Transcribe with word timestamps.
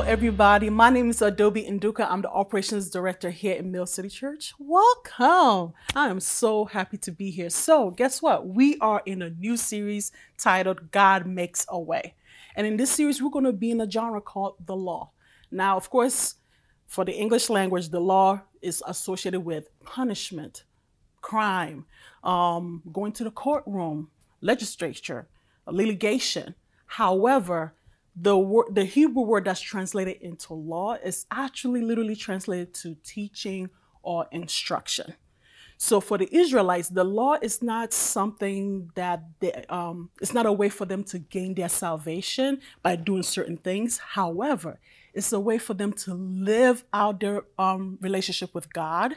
Hello, 0.00 0.10
everybody. 0.10 0.70
My 0.70 0.88
name 0.88 1.10
is 1.10 1.20
Adobe 1.20 1.62
Induka. 1.62 2.10
I'm 2.10 2.22
the 2.22 2.30
operations 2.30 2.88
director 2.88 3.28
here 3.28 3.56
in 3.56 3.70
Mill 3.70 3.84
City 3.84 4.08
Church. 4.08 4.54
Welcome. 4.58 5.74
I 5.94 6.08
am 6.08 6.20
so 6.20 6.64
happy 6.64 6.96
to 6.96 7.12
be 7.12 7.30
here. 7.30 7.50
So, 7.50 7.90
guess 7.90 8.22
what? 8.22 8.48
We 8.48 8.78
are 8.78 9.02
in 9.04 9.20
a 9.20 9.28
new 9.28 9.58
series 9.58 10.10
titled 10.38 10.90
God 10.90 11.26
Makes 11.26 11.66
a 11.68 11.78
Way. 11.78 12.14
And 12.56 12.66
in 12.66 12.78
this 12.78 12.90
series, 12.90 13.20
we're 13.20 13.28
going 13.28 13.44
to 13.44 13.52
be 13.52 13.72
in 13.72 13.80
a 13.82 13.90
genre 13.90 14.22
called 14.22 14.54
the 14.64 14.74
law. 14.74 15.10
Now, 15.50 15.76
of 15.76 15.90
course, 15.90 16.36
for 16.86 17.04
the 17.04 17.12
English 17.12 17.50
language, 17.50 17.90
the 17.90 18.00
law 18.00 18.40
is 18.62 18.82
associated 18.86 19.40
with 19.40 19.68
punishment, 19.84 20.64
crime, 21.20 21.84
um, 22.24 22.82
going 22.90 23.12
to 23.12 23.24
the 23.24 23.30
courtroom, 23.30 24.08
legislature, 24.40 25.28
litigation. 25.66 26.54
However, 26.86 27.74
the 28.16 28.36
word, 28.36 28.74
the 28.74 28.84
Hebrew 28.84 29.22
word 29.22 29.44
that's 29.44 29.60
translated 29.60 30.18
into 30.20 30.54
law 30.54 30.94
is 30.94 31.26
actually 31.30 31.80
literally 31.82 32.16
translated 32.16 32.74
to 32.74 32.96
teaching 33.04 33.70
or 34.02 34.26
instruction. 34.32 35.14
So 35.76 36.00
for 36.00 36.18
the 36.18 36.28
Israelites, 36.30 36.90
the 36.90 37.04
law 37.04 37.36
is 37.40 37.62
not 37.62 37.94
something 37.94 38.90
that 38.96 39.22
they, 39.40 39.64
um, 39.70 40.10
it's 40.20 40.34
not 40.34 40.44
a 40.44 40.52
way 40.52 40.68
for 40.68 40.84
them 40.84 41.02
to 41.04 41.18
gain 41.18 41.54
their 41.54 41.70
salvation 41.70 42.60
by 42.82 42.96
doing 42.96 43.22
certain 43.22 43.56
things. 43.56 43.96
However, 43.96 44.78
it's 45.14 45.32
a 45.32 45.40
way 45.40 45.56
for 45.56 45.72
them 45.72 45.92
to 45.94 46.12
live 46.12 46.84
out 46.92 47.20
their 47.20 47.44
um, 47.58 47.98
relationship 48.02 48.54
with 48.54 48.72
God, 48.72 49.14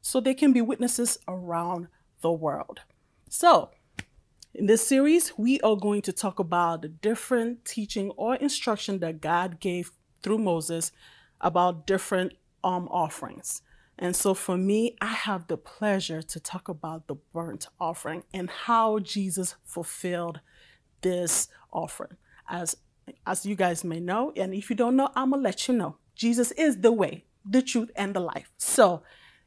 so 0.00 0.20
they 0.20 0.34
can 0.34 0.52
be 0.52 0.60
witnesses 0.60 1.18
around 1.26 1.88
the 2.22 2.30
world. 2.30 2.80
So 3.28 3.70
in 4.54 4.66
this 4.66 4.86
series, 4.86 5.32
we 5.38 5.60
are 5.60 5.76
going 5.76 6.02
to 6.02 6.12
talk 6.12 6.38
about 6.38 6.82
the 6.82 6.88
different 6.88 7.64
teaching 7.64 8.10
or 8.16 8.34
instruction 8.36 8.98
that 8.98 9.20
God 9.20 9.60
gave 9.60 9.92
through 10.22 10.38
Moses 10.38 10.92
about 11.40 11.86
different 11.86 12.32
um, 12.64 12.88
offerings. 12.90 13.62
And 13.98 14.16
so 14.16 14.34
for 14.34 14.56
me, 14.56 14.96
I 15.00 15.06
have 15.06 15.46
the 15.46 15.56
pleasure 15.56 16.22
to 16.22 16.40
talk 16.40 16.68
about 16.68 17.06
the 17.06 17.16
burnt 17.32 17.68
offering 17.78 18.24
and 18.32 18.50
how 18.50 18.98
Jesus 18.98 19.54
fulfilled 19.64 20.40
this 21.02 21.48
offering. 21.72 22.16
As, 22.48 22.76
as 23.26 23.46
you 23.46 23.54
guys 23.54 23.84
may 23.84 24.00
know, 24.00 24.32
and 24.36 24.54
if 24.54 24.68
you 24.68 24.76
don't 24.76 24.96
know, 24.96 25.10
I'm 25.14 25.32
to 25.32 25.36
let 25.36 25.68
you 25.68 25.74
know. 25.74 25.96
Jesus 26.16 26.50
is 26.52 26.78
the 26.78 26.92
way, 26.92 27.24
the 27.44 27.62
truth, 27.62 27.90
and 27.94 28.14
the 28.14 28.20
life. 28.20 28.50
So, 28.56 29.02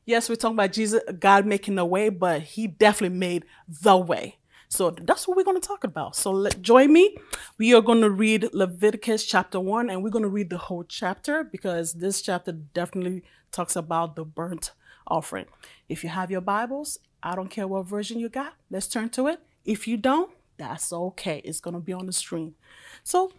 yes, 0.05 0.29
we're 0.29 0.35
talking 0.35 0.55
about 0.55 0.71
Jesus, 0.71 1.01
God 1.19 1.45
making 1.45 1.75
the 1.75 1.85
way, 1.85 2.09
but 2.09 2.41
he 2.41 2.67
definitely 2.67 3.17
made 3.17 3.45
the 3.67 3.97
way. 3.97 4.38
So 4.73 4.89
that's 4.89 5.27
what 5.27 5.38
we're 5.38 5.43
going 5.43 5.61
to 5.61 5.67
talk 5.67 5.83
about. 5.83 6.16
So 6.16 6.31
let, 6.31 6.59
join 6.63 6.91
me. 6.91 7.16
We 7.59 7.75
are 7.75 7.81
going 7.81 8.02
to 8.02 8.09
read 8.09 8.49
Leviticus 8.53 9.23
chapter 9.23 9.59
1 9.59 9.91
and 9.91 10.03
we're 10.03 10.09
going 10.09 10.23
to 10.23 10.29
read 10.29 10.49
the 10.49 10.57
whole 10.57 10.83
chapter 10.83 11.43
because 11.43 11.93
this 11.93 12.23
chapter 12.23 12.52
definitely 12.52 13.21
talks 13.51 13.75
about 13.75 14.16
the 14.16 14.25
burnt 14.25 14.71
offering. 15.05 15.45
If 15.88 16.03
you 16.03 16.09
have 16.09 16.31
your 16.31 16.41
Bibles, 16.41 16.97
I 17.21 17.35
don't 17.35 17.51
care 17.51 17.67
what 17.67 17.85
version 17.85 18.19
you 18.19 18.29
got, 18.29 18.55
let's 18.71 18.88
turn 18.88 19.09
to 19.09 19.27
it. 19.27 19.41
If 19.63 19.88
you 19.88 19.95
don't, 19.95 20.31
that's 20.57 20.91
okay. 20.91 21.44
It's 21.45 21.59
going 21.59 21.75
to 21.75 21.79
be 21.79 21.94
on 21.94 22.07
the 22.07 22.13
screen. 22.13 22.55
So 23.03 23.31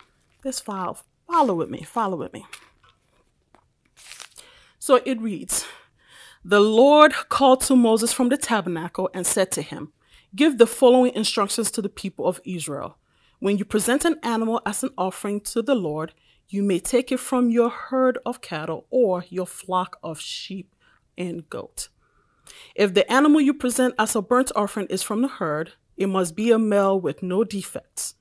let's 0.45 0.61
follow, 0.61 0.99
follow 1.29 1.57
with 1.57 1.69
me. 1.69 1.83
Follow 1.83 2.17
with 2.17 2.33
me. 2.33 2.47
So 4.79 5.01
it 5.05 5.21
reads 5.21 5.67
The 6.45 6.61
Lord 6.61 7.13
called 7.29 7.63
to 7.63 7.75
Moses 7.75 8.13
from 8.13 8.29
the 8.29 8.37
tabernacle 8.37 9.11
and 9.13 9.27
said 9.27 9.51
to 9.51 9.63
him, 9.63 9.93
Give 10.35 10.59
the 10.59 10.67
following 10.67 11.15
instructions 11.15 11.71
to 11.73 11.83
the 11.83 11.89
people 11.89 12.27
of 12.27 12.41
Israel. 12.45 12.99
When 13.39 13.57
you 13.57 13.65
present 13.65 14.05
an 14.05 14.19
animal 14.25 14.61
as 14.67 14.83
an 14.83 14.91
offering 14.99 15.41
to 15.43 15.63
the 15.63 15.77
Lord, 15.77 16.13
you 16.49 16.65
may 16.65 16.81
take 16.81 17.13
it 17.13 17.21
from 17.21 17.51
your 17.51 17.69
herd 17.69 18.19
of 18.27 18.41
cattle 18.41 18.87
or 18.91 19.25
your 19.29 19.47
flock 19.47 19.99
of 20.03 20.19
sheep 20.19 20.75
and 21.17 21.49
goat. 21.51 21.89
If 22.75 22.95
the 22.95 23.11
animal 23.11 23.41
you 23.41 23.55
present 23.55 23.95
as 23.97 24.17
a 24.17 24.23
burnt 24.23 24.51
offering 24.57 24.89
is 24.89 25.05
from 25.05 25.23
the 25.23 25.29
herd, 25.29 25.75
it 25.97 26.09
must 26.09 26.35
be 26.35 26.51
a 26.51 26.59
male 26.59 27.01
with 27.01 27.23
no 27.23 27.45
defects. 27.45 28.15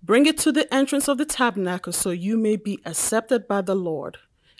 Bring 0.00 0.26
it 0.26 0.38
to 0.38 0.52
the 0.52 0.72
entrance 0.72 1.08
of 1.08 1.18
the 1.18 1.26
tabernacle 1.26 1.92
so 1.92 2.10
you 2.10 2.36
may 2.36 2.54
be 2.54 2.78
accepted 2.84 3.48
by 3.48 3.62
the 3.62 3.74
Lord. 3.74 4.18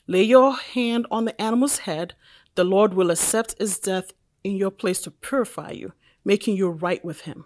Lay 0.09 0.25
your 0.25 0.57
hand 0.57 1.07
on 1.13 1.27
the 1.27 1.41
animal's 1.41 1.79
head. 1.79 2.15
The 2.57 2.65
Lord 2.65 2.95
will 2.95 3.13
accept 3.13 3.55
its 3.61 3.79
death 3.79 4.13
in 4.43 4.57
your 4.57 4.73
place 4.73 5.01
to 5.03 5.13
purify 5.13 5.71
you 5.71 5.93
making 6.25 6.57
you 6.57 6.69
right 6.69 7.05
with 7.05 7.23
him. 7.23 7.45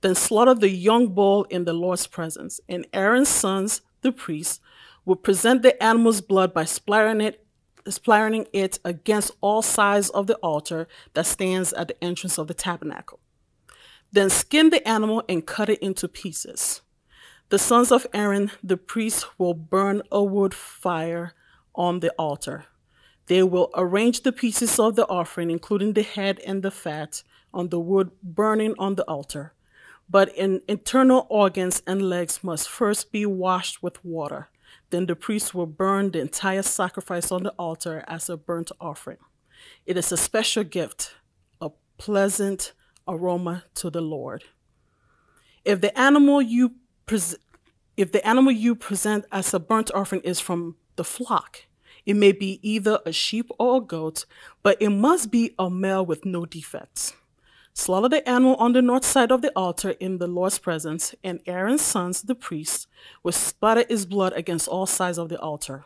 Then 0.00 0.14
slaughter 0.14 0.54
the 0.54 0.70
young 0.70 1.08
bull 1.08 1.44
in 1.44 1.64
the 1.64 1.72
Lord's 1.72 2.06
presence, 2.06 2.60
and 2.68 2.86
Aaron's 2.92 3.28
sons, 3.28 3.80
the 4.02 4.12
priests, 4.12 4.60
will 5.04 5.16
present 5.16 5.62
the 5.62 5.82
animal's 5.82 6.20
blood 6.20 6.54
by 6.54 6.64
splattering 6.64 7.20
it, 7.20 7.44
splattering 7.88 8.46
it 8.52 8.78
against 8.84 9.32
all 9.40 9.62
sides 9.62 10.10
of 10.10 10.26
the 10.26 10.36
altar 10.36 10.88
that 11.14 11.26
stands 11.26 11.72
at 11.72 11.88
the 11.88 12.04
entrance 12.04 12.38
of 12.38 12.46
the 12.46 12.54
tabernacle. 12.54 13.20
Then 14.12 14.30
skin 14.30 14.70
the 14.70 14.86
animal 14.86 15.22
and 15.28 15.46
cut 15.46 15.68
it 15.68 15.80
into 15.80 16.08
pieces. 16.08 16.82
The 17.50 17.58
sons 17.58 17.92
of 17.92 18.06
Aaron, 18.14 18.50
the 18.62 18.76
priests, 18.76 19.26
will 19.38 19.54
burn 19.54 20.02
a 20.10 20.22
wood 20.22 20.54
fire 20.54 21.34
on 21.74 22.00
the 22.00 22.10
altar. 22.12 22.66
They 23.26 23.42
will 23.42 23.70
arrange 23.74 24.22
the 24.22 24.32
pieces 24.32 24.78
of 24.78 24.96
the 24.96 25.06
offering, 25.08 25.50
including 25.50 25.92
the 25.92 26.02
head 26.02 26.40
and 26.46 26.62
the 26.62 26.70
fat, 26.70 27.22
on 27.54 27.68
the 27.68 27.80
wood 27.80 28.10
burning 28.22 28.74
on 28.78 28.96
the 28.96 29.04
altar. 29.04 29.54
But 30.08 30.34
in 30.36 30.60
internal 30.68 31.26
organs 31.30 31.82
and 31.86 32.02
legs 32.02 32.44
must 32.44 32.68
first 32.68 33.10
be 33.10 33.24
washed 33.24 33.82
with 33.82 34.04
water. 34.04 34.48
Then 34.90 35.06
the 35.06 35.16
priest 35.16 35.54
will 35.54 35.66
burn 35.66 36.10
the 36.10 36.20
entire 36.20 36.62
sacrifice 36.62 37.32
on 37.32 37.42
the 37.44 37.54
altar 37.58 38.04
as 38.06 38.28
a 38.28 38.36
burnt 38.36 38.70
offering. 38.80 39.18
It 39.86 39.96
is 39.96 40.12
a 40.12 40.16
special 40.16 40.64
gift, 40.64 41.14
a 41.60 41.70
pleasant 41.96 42.72
aroma 43.08 43.64
to 43.76 43.90
the 43.90 44.00
Lord. 44.00 44.44
If 45.64 45.80
the 45.80 45.98
animal 45.98 46.42
you 46.42 46.74
if 47.96 48.12
the 48.12 48.26
animal 48.26 48.52
you 48.52 48.74
present 48.74 49.24
as 49.30 49.54
a 49.54 49.60
burnt 49.60 49.90
offering 49.94 50.22
is 50.22 50.40
from 50.40 50.76
the 50.96 51.04
flock, 51.04 51.64
it 52.06 52.14
may 52.14 52.32
be 52.32 52.60
either 52.62 52.98
a 53.06 53.12
sheep 53.12 53.50
or 53.58 53.78
a 53.78 53.80
goat, 53.80 54.26
but 54.62 54.80
it 54.80 54.90
must 54.90 55.30
be 55.30 55.54
a 55.58 55.70
male 55.70 56.04
with 56.04 56.24
no 56.24 56.44
defects. 56.44 57.14
Slaughter 57.76 58.08
the 58.08 58.28
animal 58.28 58.54
on 58.54 58.72
the 58.72 58.80
north 58.80 59.04
side 59.04 59.32
of 59.32 59.42
the 59.42 59.50
altar 59.56 59.90
in 59.98 60.18
the 60.18 60.28
Lord's 60.28 60.60
presence, 60.60 61.12
and 61.24 61.40
Aaron's 61.44 61.82
sons, 61.82 62.22
the 62.22 62.36
priests, 62.36 62.86
will 63.24 63.32
splatter 63.32 63.84
its 63.88 64.04
blood 64.04 64.32
against 64.34 64.68
all 64.68 64.86
sides 64.86 65.18
of 65.18 65.28
the 65.28 65.40
altar. 65.40 65.84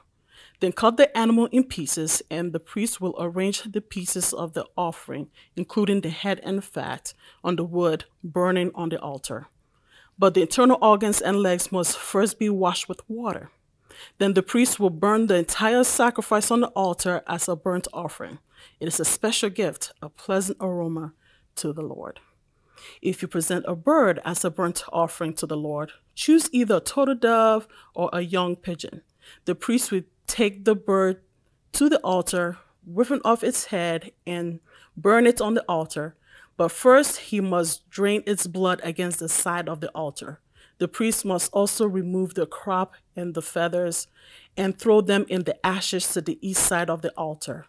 Then 0.61 0.73
cut 0.73 0.99
the 0.99 1.17
animal 1.17 1.47
in 1.47 1.65
pieces, 1.65 2.23
and 2.31 2.53
the 2.53 2.61
priest 2.61 3.01
will 3.01 3.17
arrange 3.19 3.63
the 3.63 3.81
pieces 3.81 4.35
of 4.35 4.53
the 4.53 4.67
offering, 4.77 5.29
including 5.57 6.03
the 6.03 6.11
head 6.11 6.41
and 6.45 6.63
fat, 6.63 7.15
on 7.43 7.57
the 7.57 7.65
wood 7.65 8.05
burning 8.23 8.71
on 8.75 8.91
the 8.91 9.01
altar. 9.01 9.47
But 10.19 10.35
the 10.35 10.43
internal 10.43 10.79
organs 10.83 11.23
and 11.23 11.39
legs 11.39 11.73
must 11.73 11.97
first 11.97 12.39
be 12.39 12.51
washed 12.51 12.91
with 12.91 13.01
water. 13.09 13.51
Then 14.19 14.35
the 14.35 14.43
priest 14.43 14.79
will 14.79 14.91
burn 14.91 15.27
the 15.27 15.37
entire 15.37 15.85
sacrifice 15.85 16.51
on 16.51 16.61
the 16.61 16.69
altar 16.69 17.23
as 17.27 17.49
a 17.49 17.57
burnt 17.57 17.89
offering. 17.95 18.41
It 18.79 18.89
is 18.89 19.01
a 19.01 19.07
special 19.07 19.49
gift, 19.49 19.93
a 20.03 20.11
pleasant 20.11 20.59
aroma 20.61 21.15
to 21.59 21.73
the 21.73 21.83
Lord. 21.83 22.21
If 23.03 23.23
you 23.23 23.29
present 23.29 23.65
a 23.69 23.75
bird 23.75 24.21
as 24.25 24.45
a 24.45 24.51
burnt 24.51 24.85
offering 24.93 25.35
to 25.35 25.47
the 25.47 25.57
Lord, 25.57 25.93
choose 26.15 26.49
either 26.53 26.77
a 26.77 26.81
turtle 26.81 27.15
dove 27.15 27.67
or 27.95 28.11
a 28.13 28.21
young 28.21 28.57
pigeon. 28.57 29.03
The 29.45 29.55
priest 29.55 29.91
would 29.91 30.07
take 30.27 30.65
the 30.65 30.75
bird 30.75 31.21
to 31.73 31.89
the 31.89 31.99
altar, 32.01 32.59
ripping 32.87 33.21
off 33.25 33.43
its 33.43 33.67
head, 33.67 34.13
and 34.27 34.61
burn 34.97 35.27
it 35.27 35.41
on 35.41 35.55
the 35.55 35.65
altar. 35.69 36.17
But 36.57 36.73
first, 36.73 37.19
he 37.19 37.41
must 37.41 37.89
drain 37.91 38.23
its 38.27 38.47
blood 38.47 38.81
against 38.83 39.21
the 39.21 39.29
side 39.29 39.69
of 39.69 39.81
the 39.81 39.91
altar. 39.91 40.41
The 40.79 40.89
priest 40.89 41.25
must 41.25 41.53
also 41.53 41.87
remove 41.87 42.35
the 42.35 42.47
crop 42.47 42.95
and 43.17 43.35
the 43.35 43.43
feathers 43.43 44.07
and 44.57 44.79
throw 44.79 45.01
them 45.01 45.27
in 45.29 45.45
the 45.45 45.65
ashes 45.67 46.13
to 46.13 46.21
the 46.21 46.39
east 46.41 46.65
side 46.65 46.91
of 46.91 47.03
the 47.03 47.11
altar. 47.17 47.67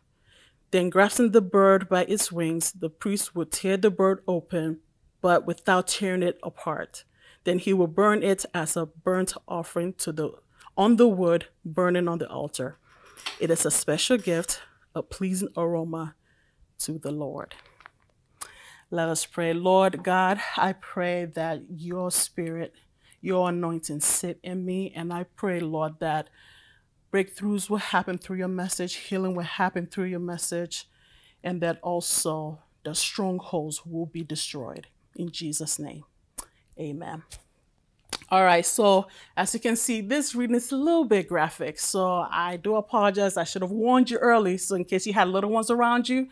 Then, 0.72 0.90
grasping 0.90 1.32
the 1.32 1.42
bird 1.42 1.90
by 1.90 2.06
its 2.06 2.32
wings, 2.32 2.72
the 2.72 2.90
priest 2.90 3.36
would 3.36 3.52
tear 3.52 3.78
the 3.78 3.90
bird 3.90 4.22
open, 4.28 4.82
but 5.22 5.46
without 5.46 5.88
tearing 5.88 6.24
it 6.24 6.40
apart. 6.44 7.06
Then 7.44 7.60
he 7.60 7.74
will 7.74 7.88
burn 7.88 8.22
it 8.22 8.46
as 8.54 8.78
a 8.78 8.86
burnt 8.86 9.34
offering 9.48 9.94
to 9.94 10.12
the 10.12 10.32
on 10.78 10.96
the 10.96 11.08
wood 11.08 11.48
burning 11.66 12.08
on 12.08 12.20
the 12.20 12.30
altar. 12.30 12.78
It 13.40 13.50
is 13.52 13.66
a 13.66 13.72
special 13.72 14.18
gift, 14.18 14.62
a 14.96 15.02
pleasing 15.02 15.50
aroma 15.58 16.16
to 16.80 16.98
the 16.98 17.12
Lord. 17.12 17.56
Let 18.92 19.10
us 19.10 19.26
pray. 19.26 19.54
Lord 19.54 20.04
God, 20.04 20.40
I 20.58 20.74
pray 20.74 21.26
that 21.26 21.62
your 21.70 22.12
spirit, 22.12 22.74
your 23.22 23.50
anointing 23.50 24.00
sit 24.00 24.40
in 24.42 24.66
me, 24.66 24.94
and 24.96 25.12
I 25.12 25.26
pray, 25.36 25.60
Lord, 25.60 26.00
that 26.00 26.30
breakthroughs 27.12 27.70
will 27.70 27.78
happen 27.78 28.18
through 28.18 28.38
your 28.38 28.48
message, 28.48 28.96
healing 28.96 29.36
will 29.36 29.44
happen 29.44 29.88
through 29.88 30.06
your 30.06 30.20
message, 30.20 30.88
and 31.44 31.62
that 31.62 31.80
also 31.82 32.60
the 32.84 32.94
strongholds 32.96 33.86
will 33.86 34.06
be 34.06 34.24
destroyed. 34.24 34.88
In 35.16 35.32
Jesus' 35.32 35.80
name, 35.80 36.04
amen. 36.80 37.24
All 38.32 38.44
right, 38.44 38.66
so 38.66 39.08
as 39.36 39.54
you 39.54 39.60
can 39.60 39.76
see, 39.76 40.02
this 40.02 40.36
reading 40.36 40.56
is 40.56 40.72
a 40.72 40.78
little 40.78 41.06
bit 41.06 41.28
graphic, 41.28 41.80
so 41.80 42.28
I 42.30 42.58
do 42.58 42.76
apologize. 42.76 43.38
I 43.38 43.44
should 43.44 43.64
have 43.64 43.72
warned 43.72 44.12
you 44.12 44.18
early, 44.18 44.58
so 44.58 44.76
in 44.76 44.86
case 44.86 45.08
you 45.08 45.14
had 45.14 45.30
little 45.30 45.50
ones 45.50 45.72
around 45.72 46.08
you, 46.08 46.28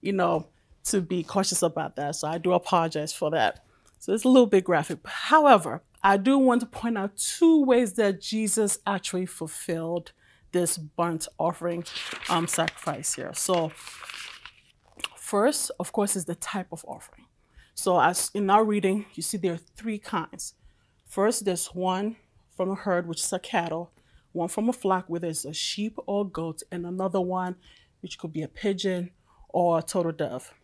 you 0.00 0.12
know, 0.12 0.46
to 0.84 1.00
be 1.00 1.22
cautious 1.22 1.62
about 1.62 1.96
that. 1.96 2.16
So 2.16 2.28
I 2.28 2.38
do 2.38 2.52
apologize 2.52 3.12
for 3.12 3.30
that. 3.32 3.64
So 3.98 4.14
it's 4.14 4.24
a 4.24 4.28
little 4.28 4.46
bit 4.46 4.64
graphic. 4.64 4.98
However, 5.04 5.82
I 6.06 6.16
do 6.18 6.38
want 6.38 6.60
to 6.60 6.66
point 6.68 6.96
out 6.96 7.16
two 7.16 7.64
ways 7.64 7.94
that 7.94 8.20
Jesus 8.20 8.78
actually 8.86 9.26
fulfilled 9.26 10.12
this 10.52 10.78
burnt 10.78 11.26
offering 11.36 11.82
um, 12.28 12.46
sacrifice 12.46 13.14
here. 13.14 13.32
So 13.34 13.72
first, 15.16 15.72
of 15.80 15.90
course, 15.90 16.14
is 16.14 16.26
the 16.26 16.36
type 16.36 16.68
of 16.70 16.84
offering. 16.86 17.26
So 17.74 18.00
as 18.00 18.30
in 18.34 18.48
our 18.50 18.64
reading, 18.64 19.06
you 19.14 19.22
see 19.24 19.36
there 19.36 19.54
are 19.54 19.60
three 19.74 19.98
kinds. 19.98 20.54
First, 21.08 21.44
there's 21.44 21.66
one 21.74 22.14
from 22.56 22.70
a 22.70 22.76
herd, 22.76 23.08
which 23.08 23.24
is 23.24 23.32
a 23.32 23.40
cattle, 23.40 23.90
one 24.30 24.46
from 24.46 24.68
a 24.68 24.72
flock, 24.72 25.06
whether 25.08 25.26
it's 25.26 25.44
a 25.44 25.52
sheep 25.52 25.98
or 26.06 26.24
goat, 26.24 26.62
and 26.70 26.86
another 26.86 27.20
one, 27.20 27.56
which 28.00 28.16
could 28.16 28.32
be 28.32 28.42
a 28.42 28.48
pigeon 28.48 29.10
or 29.48 29.80
a 29.80 29.82
turtle 29.82 30.12
dove. 30.12 30.54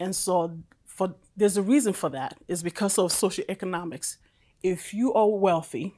And 0.00 0.16
so 0.16 0.58
for 0.84 1.14
there's 1.36 1.56
a 1.56 1.62
reason 1.62 1.92
for 1.92 2.10
that, 2.10 2.36
is 2.48 2.64
because 2.64 2.98
of 2.98 3.12
socioeconomics. 3.12 4.16
If 4.66 4.92
you 4.92 5.14
are 5.14 5.28
wealthy, 5.28 5.94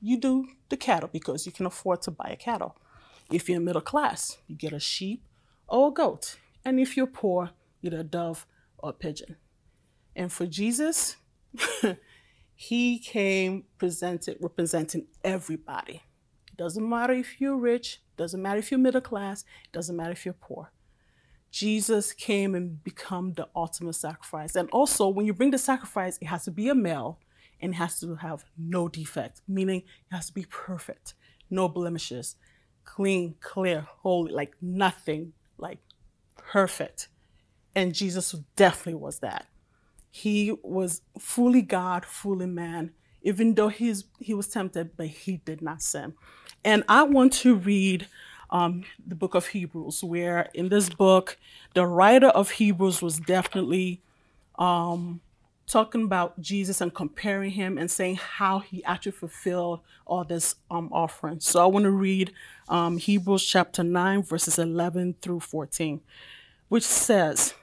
you 0.00 0.16
do 0.16 0.46
the 0.68 0.76
cattle 0.76 1.10
because 1.12 1.44
you 1.44 1.50
can 1.50 1.66
afford 1.66 2.02
to 2.02 2.12
buy 2.12 2.28
a 2.30 2.36
cattle. 2.36 2.76
If 3.32 3.48
you're 3.48 3.58
middle 3.58 3.80
class, 3.80 4.38
you 4.46 4.54
get 4.54 4.72
a 4.72 4.78
sheep 4.78 5.24
or 5.66 5.88
a 5.88 5.90
goat. 5.90 6.36
And 6.64 6.78
if 6.78 6.96
you're 6.96 7.08
poor, 7.08 7.50
you 7.80 7.90
get 7.90 7.98
a 7.98 8.04
dove 8.04 8.46
or 8.78 8.90
a 8.90 8.92
pigeon. 8.92 9.34
And 10.14 10.32
for 10.32 10.46
Jesus, 10.46 11.16
he 12.54 13.00
came 13.00 13.64
presented 13.76 14.36
representing 14.40 15.08
everybody. 15.24 16.04
It 16.46 16.56
doesn't 16.56 16.88
matter 16.88 17.12
if 17.12 17.40
you're 17.40 17.56
rich, 17.56 18.02
doesn't 18.16 18.40
matter 18.40 18.60
if 18.60 18.70
you're 18.70 18.78
middle 18.78 19.00
class, 19.00 19.40
it 19.64 19.72
doesn't 19.72 19.96
matter 19.96 20.12
if 20.12 20.24
you're 20.24 20.32
poor. 20.32 20.70
Jesus 21.50 22.12
came 22.12 22.54
and 22.54 22.84
become 22.84 23.32
the 23.32 23.48
ultimate 23.56 23.94
sacrifice. 23.94 24.54
And 24.54 24.70
also, 24.70 25.08
when 25.08 25.26
you 25.26 25.34
bring 25.34 25.50
the 25.50 25.58
sacrifice, 25.58 26.18
it 26.18 26.26
has 26.26 26.44
to 26.44 26.52
be 26.52 26.68
a 26.68 26.74
male 26.76 27.18
and 27.60 27.72
it 27.72 27.76
has 27.76 28.00
to 28.00 28.16
have 28.16 28.44
no 28.56 28.88
defect, 28.88 29.40
meaning 29.48 29.80
it 29.80 30.14
has 30.14 30.26
to 30.28 30.34
be 30.34 30.46
perfect, 30.48 31.14
no 31.50 31.68
blemishes, 31.68 32.36
clean, 32.84 33.34
clear, 33.40 33.86
holy, 34.02 34.32
like 34.32 34.54
nothing, 34.60 35.32
like 35.58 35.78
perfect. 36.36 37.08
And 37.74 37.94
Jesus 37.94 38.34
definitely 38.56 39.00
was 39.00 39.18
that. 39.20 39.46
He 40.10 40.56
was 40.62 41.02
fully 41.18 41.62
God, 41.62 42.04
fully 42.06 42.46
man, 42.46 42.92
even 43.22 43.54
though 43.54 43.68
he's, 43.68 44.04
he 44.18 44.32
was 44.32 44.48
tempted, 44.48 44.96
but 44.96 45.08
he 45.08 45.38
did 45.38 45.60
not 45.60 45.82
sin. 45.82 46.14
And 46.64 46.84
I 46.88 47.02
want 47.02 47.32
to 47.34 47.54
read 47.54 48.06
um, 48.50 48.84
the 49.04 49.14
book 49.14 49.34
of 49.34 49.48
Hebrews, 49.48 50.02
where 50.02 50.48
in 50.54 50.68
this 50.68 50.88
book, 50.88 51.36
the 51.74 51.86
writer 51.86 52.28
of 52.28 52.52
Hebrews 52.52 53.02
was 53.02 53.18
definitely 53.18 54.00
um, 54.58 55.20
talking 55.66 56.04
about 56.04 56.40
Jesus 56.40 56.80
and 56.80 56.94
comparing 56.94 57.50
him 57.50 57.76
and 57.76 57.90
saying 57.90 58.16
how 58.16 58.60
he 58.60 58.84
actually 58.84 59.12
fulfilled 59.12 59.80
all 60.06 60.24
this 60.24 60.54
um, 60.70 60.88
offering. 60.92 61.40
So 61.40 61.62
I 61.62 61.66
want 61.66 61.84
to 61.84 61.90
read 61.90 62.32
um, 62.68 62.98
Hebrews 62.98 63.44
chapter 63.44 63.82
9, 63.82 64.22
verses 64.22 64.58
11 64.58 65.16
through 65.20 65.40
14, 65.40 66.00
which 66.68 66.84
says, 66.84 67.54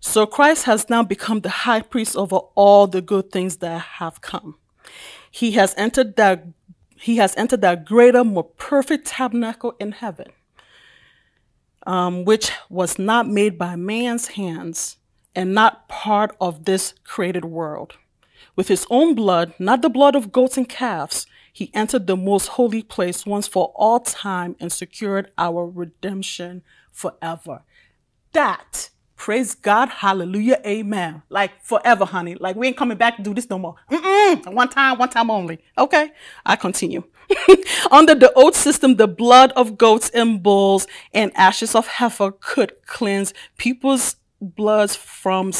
So 0.00 0.26
Christ 0.26 0.64
has 0.64 0.88
now 0.88 1.02
become 1.02 1.40
the 1.40 1.50
high 1.50 1.82
priest 1.82 2.16
over 2.16 2.36
all 2.54 2.86
the 2.86 3.02
good 3.02 3.30
things 3.30 3.58
that 3.58 3.80
have 3.80 4.20
come. 4.22 4.56
He 5.30 5.52
has 5.52 5.74
entered 5.76 6.16
that 6.16 6.46
he 6.98 7.18
has 7.18 7.36
entered 7.36 7.60
that 7.60 7.84
greater, 7.84 8.24
more 8.24 8.44
perfect 8.44 9.06
tabernacle 9.06 9.76
in 9.78 9.92
heaven, 9.92 10.28
um, 11.86 12.24
which 12.24 12.50
was 12.70 12.98
not 12.98 13.28
made 13.28 13.58
by 13.58 13.76
man's 13.76 14.28
hands 14.28 14.96
and 15.36 15.54
not 15.54 15.88
part 15.88 16.34
of 16.40 16.64
this 16.64 16.94
created 17.04 17.44
world. 17.44 17.96
With 18.56 18.68
his 18.68 18.86
own 18.88 19.14
blood, 19.14 19.52
not 19.58 19.82
the 19.82 19.90
blood 19.90 20.16
of 20.16 20.32
goats 20.32 20.56
and 20.56 20.68
calves, 20.68 21.26
he 21.52 21.70
entered 21.74 22.06
the 22.06 22.16
most 22.16 22.48
holy 22.48 22.82
place 22.82 23.26
once 23.26 23.46
for 23.46 23.72
all 23.76 24.00
time 24.00 24.56
and 24.58 24.72
secured 24.72 25.30
our 25.36 25.66
redemption 25.66 26.62
forever. 26.90 27.62
That, 28.32 28.90
praise 29.16 29.54
God, 29.54 29.88
hallelujah, 29.88 30.60
amen. 30.66 31.22
Like 31.28 31.62
forever, 31.62 32.06
honey. 32.06 32.34
Like 32.34 32.56
we 32.56 32.66
ain't 32.66 32.76
coming 32.76 32.96
back 32.96 33.16
to 33.16 33.22
do 33.22 33.34
this 33.34 33.48
no 33.50 33.58
more. 33.58 33.76
Mm-mm. 33.90 34.52
One 34.52 34.70
time, 34.70 34.98
one 34.98 35.10
time 35.10 35.30
only. 35.30 35.60
Okay, 35.76 36.12
I 36.44 36.56
continue. 36.56 37.04
Under 37.90 38.14
the 38.14 38.32
old 38.32 38.54
system, 38.54 38.96
the 38.96 39.08
blood 39.08 39.52
of 39.52 39.76
goats 39.76 40.10
and 40.10 40.42
bulls 40.42 40.86
and 41.12 41.30
ashes 41.36 41.74
of 41.74 41.86
heifer 41.86 42.32
could 42.32 42.72
cleanse 42.86 43.34
people's 43.58 44.16
bloods 44.40 44.96
from 44.96 45.52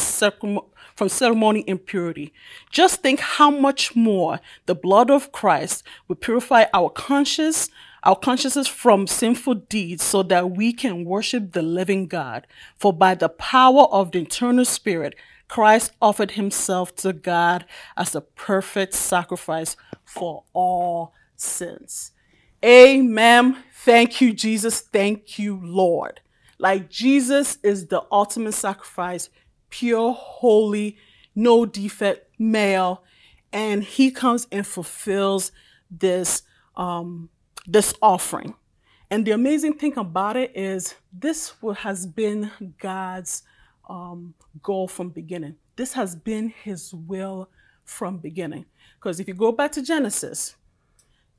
from 0.95 1.09
ceremony 1.09 1.63
impurity. 1.67 2.33
Just 2.71 3.01
think 3.01 3.19
how 3.19 3.51
much 3.51 3.95
more 3.95 4.39
the 4.65 4.73
blood 4.75 5.11
of 5.11 5.31
Christ 5.31 5.83
will 6.07 6.15
purify 6.15 6.65
our 6.73 6.89
conscience, 6.89 7.69
our 8.03 8.15
consciences 8.15 8.67
from 8.67 9.05
sinful 9.05 9.53
deeds 9.55 10.03
so 10.03 10.23
that 10.23 10.51
we 10.51 10.73
can 10.73 11.05
worship 11.05 11.51
the 11.53 11.61
living 11.61 12.07
God. 12.07 12.47
For 12.77 12.91
by 12.91 13.13
the 13.13 13.29
power 13.29 13.83
of 13.91 14.11
the 14.11 14.21
eternal 14.21 14.65
spirit, 14.65 15.13
Christ 15.47 15.91
offered 16.01 16.31
himself 16.31 16.95
to 16.97 17.13
God 17.13 17.65
as 17.95 18.15
a 18.15 18.21
perfect 18.21 18.95
sacrifice 18.95 19.77
for 20.03 20.43
all 20.53 21.13
sins. 21.35 22.11
Amen. 22.65 23.63
Thank 23.71 24.19
you, 24.19 24.33
Jesus. 24.33 24.81
Thank 24.81 25.37
you, 25.37 25.59
Lord. 25.63 26.21
Like 26.59 26.89
Jesus 26.89 27.57
is 27.63 27.87
the 27.87 28.03
ultimate 28.11 28.53
sacrifice, 28.53 29.29
pure, 29.69 30.13
holy, 30.13 30.97
no 31.35 31.65
defect, 31.65 32.31
male, 32.39 33.03
and 33.53 33.83
he 33.83 34.11
comes 34.11 34.47
and 34.51 34.65
fulfills 34.65 35.51
this 35.89 36.43
um, 36.75 37.29
this 37.65 37.93
offering. 38.01 38.55
And 39.09 39.25
the 39.25 39.31
amazing 39.31 39.73
thing 39.73 39.97
about 39.97 40.35
it 40.35 40.51
is 40.55 40.95
this 41.13 41.53
has 41.77 42.05
been 42.05 42.51
God's 42.79 43.43
um, 43.89 44.33
goal 44.61 44.87
from 44.87 45.09
beginning. 45.09 45.55
This 45.75 45.93
has 45.93 46.15
been 46.15 46.49
His 46.49 46.93
will 46.93 47.49
from 47.85 48.17
beginning. 48.17 48.65
Because 48.99 49.19
if 49.19 49.27
you 49.27 49.33
go 49.33 49.51
back 49.51 49.71
to 49.73 49.81
Genesis, 49.81 50.55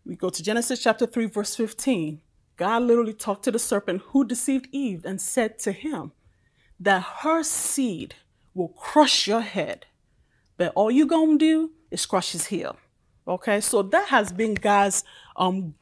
we 0.04 0.16
go 0.16 0.30
to 0.30 0.42
Genesis 0.42 0.82
chapter 0.82 1.06
3, 1.06 1.26
verse 1.26 1.54
15. 1.54 2.22
God 2.58 2.82
literally 2.82 3.14
talked 3.14 3.44
to 3.44 3.52
the 3.52 3.58
serpent 3.58 4.02
who 4.08 4.24
deceived 4.24 4.68
Eve 4.72 5.04
and 5.04 5.20
said 5.20 5.58
to 5.60 5.72
him 5.72 6.12
that 6.78 7.02
her 7.20 7.42
seed 7.44 8.16
will 8.52 8.68
crush 8.68 9.26
your 9.28 9.40
head, 9.40 9.86
but 10.56 10.72
all 10.74 10.90
you're 10.90 11.06
going 11.06 11.38
to 11.38 11.44
do 11.44 11.70
is 11.90 12.04
crush 12.04 12.32
his 12.32 12.46
heel. 12.46 12.76
Okay, 13.26 13.60
so 13.60 13.82
that 13.82 14.08
has 14.08 14.32
been 14.32 14.54
God's 14.54 15.04
um 15.36 15.74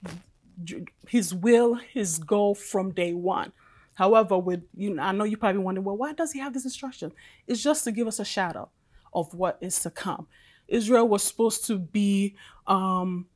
his 1.08 1.34
will, 1.34 1.74
his 1.74 2.18
goal 2.18 2.54
from 2.54 2.92
day 2.92 3.12
one. 3.14 3.52
However, 3.94 4.38
with 4.38 4.62
you 4.76 4.94
know, 4.94 5.02
I 5.02 5.12
know 5.12 5.24
you 5.24 5.38
probably 5.38 5.62
wondering, 5.62 5.84
well, 5.84 5.96
why 5.96 6.12
does 6.12 6.32
he 6.32 6.40
have 6.40 6.52
this 6.52 6.64
instruction? 6.64 7.12
It's 7.46 7.62
just 7.62 7.84
to 7.84 7.92
give 7.92 8.06
us 8.06 8.20
a 8.20 8.24
shadow 8.24 8.68
of 9.14 9.32
what 9.32 9.56
is 9.62 9.80
to 9.80 9.90
come. 9.90 10.26
Israel 10.68 11.08
was 11.08 11.22
supposed 11.22 11.64
to 11.66 11.78
be 11.78 12.34
um, 12.66 13.26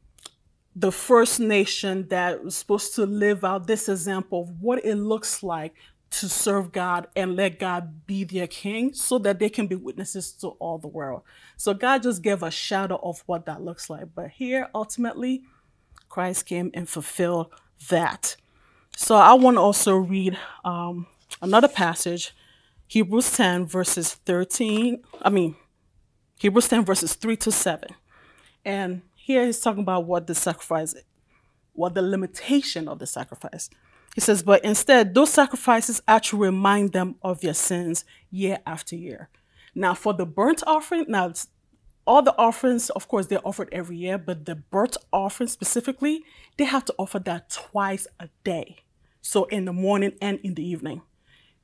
the 0.74 0.92
first 0.92 1.40
nation 1.40 2.06
that 2.08 2.44
was 2.44 2.56
supposed 2.56 2.94
to 2.94 3.06
live 3.06 3.44
out 3.44 3.66
this 3.66 3.88
example 3.88 4.42
of 4.42 4.60
what 4.60 4.84
it 4.84 4.96
looks 4.96 5.42
like 5.42 5.74
to 6.10 6.28
serve 6.28 6.72
God 6.72 7.06
and 7.14 7.36
let 7.36 7.58
God 7.58 8.06
be 8.06 8.24
their 8.24 8.46
king 8.46 8.92
so 8.92 9.18
that 9.18 9.38
they 9.38 9.48
can 9.48 9.66
be 9.66 9.76
witnesses 9.76 10.32
to 10.32 10.48
all 10.58 10.78
the 10.78 10.88
world. 10.88 11.22
So 11.56 11.72
God 11.72 12.02
just 12.02 12.22
gave 12.22 12.42
a 12.42 12.50
shadow 12.50 12.98
of 13.02 13.22
what 13.26 13.46
that 13.46 13.62
looks 13.62 13.88
like. 13.88 14.06
But 14.14 14.30
here, 14.30 14.68
ultimately, 14.74 15.42
Christ 16.08 16.46
came 16.46 16.70
and 16.74 16.88
fulfilled 16.88 17.52
that. 17.88 18.36
So 18.96 19.14
I 19.14 19.34
want 19.34 19.56
to 19.56 19.60
also 19.60 19.96
read 19.96 20.36
um, 20.64 21.06
another 21.40 21.68
passage, 21.68 22.34
Hebrews 22.88 23.30
10, 23.36 23.66
verses 23.66 24.14
13. 24.14 25.02
I 25.22 25.30
mean, 25.30 25.54
Hebrews 26.40 26.68
10, 26.68 26.84
verses 26.84 27.14
3 27.14 27.36
to 27.36 27.52
7. 27.52 27.90
And 28.64 29.02
here 29.22 29.44
he's 29.44 29.60
talking 29.60 29.82
about 29.82 30.06
what 30.06 30.26
the 30.26 30.34
sacrifice, 30.34 30.94
what 31.72 31.94
the 31.94 32.02
limitation 32.02 32.88
of 32.88 32.98
the 32.98 33.06
sacrifice. 33.06 33.68
He 34.14 34.20
says, 34.20 34.42
but 34.42 34.64
instead, 34.64 35.14
those 35.14 35.32
sacrifices 35.32 36.02
actually 36.08 36.40
remind 36.40 36.92
them 36.92 37.16
of 37.22 37.40
their 37.40 37.54
sins 37.54 38.04
year 38.30 38.58
after 38.66 38.96
year. 38.96 39.28
Now, 39.74 39.94
for 39.94 40.14
the 40.14 40.26
burnt 40.26 40.62
offering, 40.66 41.04
now 41.06 41.32
all 42.06 42.22
the 42.22 42.36
offerings, 42.36 42.90
of 42.90 43.06
course, 43.06 43.26
they're 43.26 43.46
offered 43.46 43.68
every 43.70 43.96
year, 43.96 44.18
but 44.18 44.46
the 44.46 44.56
burnt 44.56 44.96
offering 45.12 45.48
specifically, 45.48 46.24
they 46.56 46.64
have 46.64 46.84
to 46.86 46.94
offer 46.98 47.20
that 47.20 47.50
twice 47.50 48.06
a 48.18 48.28
day. 48.42 48.78
So 49.22 49.44
in 49.44 49.66
the 49.66 49.72
morning 49.72 50.14
and 50.20 50.40
in 50.42 50.54
the 50.54 50.66
evening, 50.66 51.02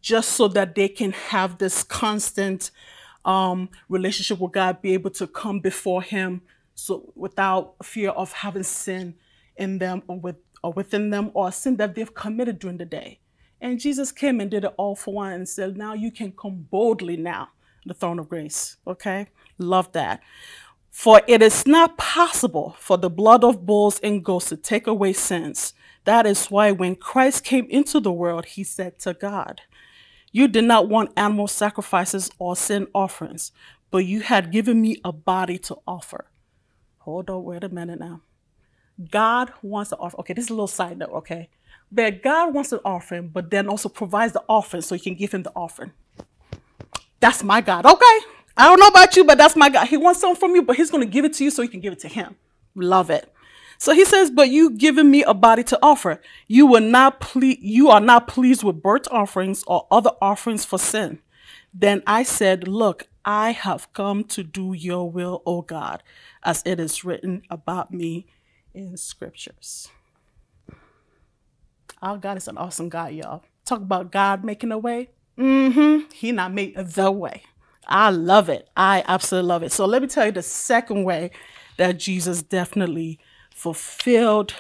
just 0.01 0.31
so 0.31 0.47
that 0.49 0.75
they 0.75 0.89
can 0.89 1.13
have 1.13 1.59
this 1.59 1.83
constant 1.83 2.71
um, 3.25 3.71
relationship 3.89 4.39
with 4.39 4.53
God, 4.53 4.83
be 4.83 4.93
able 4.93 5.11
to 5.11 5.27
come 5.27 5.59
before 5.59 6.03
Him 6.03 6.43
so 6.77 7.11
without 7.17 7.75
fear 7.83 8.11
of 8.11 8.33
having 8.33 8.63
sin 8.63 9.15
in 9.57 9.79
them 9.79 10.03
or 10.07 10.21
with 10.21 10.37
or 10.63 10.73
within 10.73 11.11
them 11.11 11.31
or 11.35 11.51
sin 11.51 11.77
that 11.77 11.95
they've 11.95 12.15
committed 12.15 12.59
during 12.59 12.77
the 12.77 12.85
day. 12.85 13.19
And 13.61 13.81
Jesus 13.81 14.13
came 14.13 14.41
and 14.41 14.51
did 14.51 14.65
it 14.65 14.75
all 14.77 14.95
for 14.95 15.15
one 15.15 15.33
and 15.33 15.49
said, 15.49 15.77
Now 15.77 15.95
you 15.95 16.11
can 16.11 16.33
come 16.33 16.67
boldly 16.71 17.17
now, 17.17 17.49
the 17.85 17.95
throne 17.95 18.19
of 18.19 18.29
grace. 18.29 18.77
Okay? 18.87 19.29
Love 19.59 19.91
that. 19.93 20.21
For 20.91 21.23
it 21.27 21.43
is 21.43 21.67
not 21.67 21.99
possible 21.99 22.77
for 22.79 22.97
the 22.99 23.11
blood 23.11 23.43
of 23.43 23.67
bulls 23.67 23.99
and 24.01 24.25
goats 24.25 24.49
to 24.51 24.57
take 24.57 24.87
away 24.87 25.13
sins. 25.13 25.73
That 26.05 26.27
is 26.27 26.47
why 26.47 26.73
when 26.73 26.95
Christ 26.97 27.45
came 27.45 27.67
into 27.71 28.01
the 28.01 28.13
world, 28.13 28.47
he 28.47 28.65
said 28.65 28.99
to 29.01 29.15
God, 29.15 29.63
You 30.31 30.47
did 30.47 30.65
not 30.65 30.89
want 30.89 31.13
animal 31.17 31.49
sacrifices 31.49 32.31
or 32.39 32.55
sin 32.55 32.87
offerings, 32.95 33.53
but 33.91 34.05
you 34.05 34.21
had 34.21 34.53
given 34.53 34.81
me 34.81 35.01
a 35.05 35.13
body 35.13 35.59
to 35.59 35.79
offer. 35.87 36.27
Hold 37.07 37.31
on, 37.31 37.45
wait 37.45 37.63
a 37.63 37.69
minute 37.69 38.01
now. 38.01 38.21
God 39.13 39.53
wants 39.63 39.91
to 39.91 39.97
offer. 39.97 40.19
Okay, 40.19 40.35
this 40.35 40.47
is 40.47 40.51
a 40.51 40.55
little 40.55 40.67
side 40.67 40.99
note, 40.99 41.11
okay? 41.11 41.49
But 41.93 42.21
God 42.21 42.53
wants 42.53 42.73
an 42.73 42.81
offering, 42.85 43.29
but 43.29 43.49
then 43.49 43.69
also 43.69 43.89
provides 43.89 44.33
the 44.33 44.43
offering 44.49 44.83
so 44.83 44.97
you 44.97 45.01
can 45.01 45.15
give 45.15 45.33
him 45.33 45.45
the 45.45 45.53
offering. 45.55 45.93
That's 47.21 47.45
my 47.45 47.61
God, 47.61 47.87
okay? 47.87 48.19
I 48.57 48.65
don't 48.65 48.81
know 48.81 48.89
about 48.89 49.15
you, 49.15 49.23
but 49.23 49.39
that's 49.39 49.55
my 49.55 49.69
God. 49.69 49.87
He 49.87 49.97
wants 49.97 50.21
something 50.21 50.41
from 50.41 50.57
you, 50.57 50.63
but 50.63 50.75
he's 50.75 50.91
to 50.91 51.07
give 51.07 51.25
it 51.25 51.35
to 51.35 51.45
you 51.45 51.53
so 51.53 51.63
you 51.63 51.69
can 51.69 51.79
give 51.79 51.93
it 51.93 52.01
to 52.01 52.09
him. 52.09 52.35
Love 52.75 53.09
it. 53.09 53.33
So 53.79 53.93
he 53.93 54.05
says, 54.05 54.33
but 54.33 54.49
you 54.49 54.71
given 54.71 55.09
me 55.09 55.23
a 55.23 55.33
body 55.33 55.63
to 55.63 55.79
offer. 55.81 56.21
You 56.49 56.67
will 56.67 56.81
not 56.81 57.21
ple- 57.21 57.45
you 57.45 57.89
are 57.89 58.01
not 58.01 58.27
pleased 58.27 58.65
with 58.65 58.83
burnt 58.83 59.07
offerings 59.13 59.63
or 59.69 59.87
other 59.93 60.11
offerings 60.21 60.65
for 60.65 60.81
sin. 60.81 61.21
Then 61.73 62.03
I 62.05 62.25
said, 62.25 62.67
look, 62.67 63.07
I 63.27 63.51
have 63.51 63.93
come 63.93 64.23
to 64.25 64.45
do 64.45 64.73
your 64.73 65.11
will, 65.11 65.43
O 65.45 65.61
God, 65.61 66.05
as 66.45 66.63
it 66.65 66.79
is 66.79 67.05
written 67.05 67.43
about 67.51 67.93
me 67.93 68.27
in 68.73 68.97
scriptures. 68.97 69.89
Our 72.01 72.19
God 72.19 72.37
is 72.37 72.47
an 72.47 72.57
awesome 72.57 72.89
God, 72.89 73.13
y'all. 73.13 73.43
Talk 73.65 73.81
about 73.81 74.13
God 74.13 74.45
making 74.45 74.71
a 74.71 74.79
way. 74.79 75.11
Mm-hmm. 75.37 76.09
He 76.15 76.31
not 76.31 76.55
made 76.55 76.77
the 76.77 77.11
way. 77.11 77.43
I 77.89 78.11
love 78.11 78.49
it. 78.49 78.69
I 78.77 79.03
absolutely 79.09 79.49
love 79.49 79.65
it. 79.65 79.73
So 79.73 79.87
let 79.87 80.03
me 80.03 80.09
tell 80.09 80.27
you 80.27 80.33
the 80.33 80.43
second 80.43 81.03
way 81.03 81.33
that 81.79 81.99
Jesus 81.99 82.43
definitely 82.43 83.19
fulfilled 83.53 84.55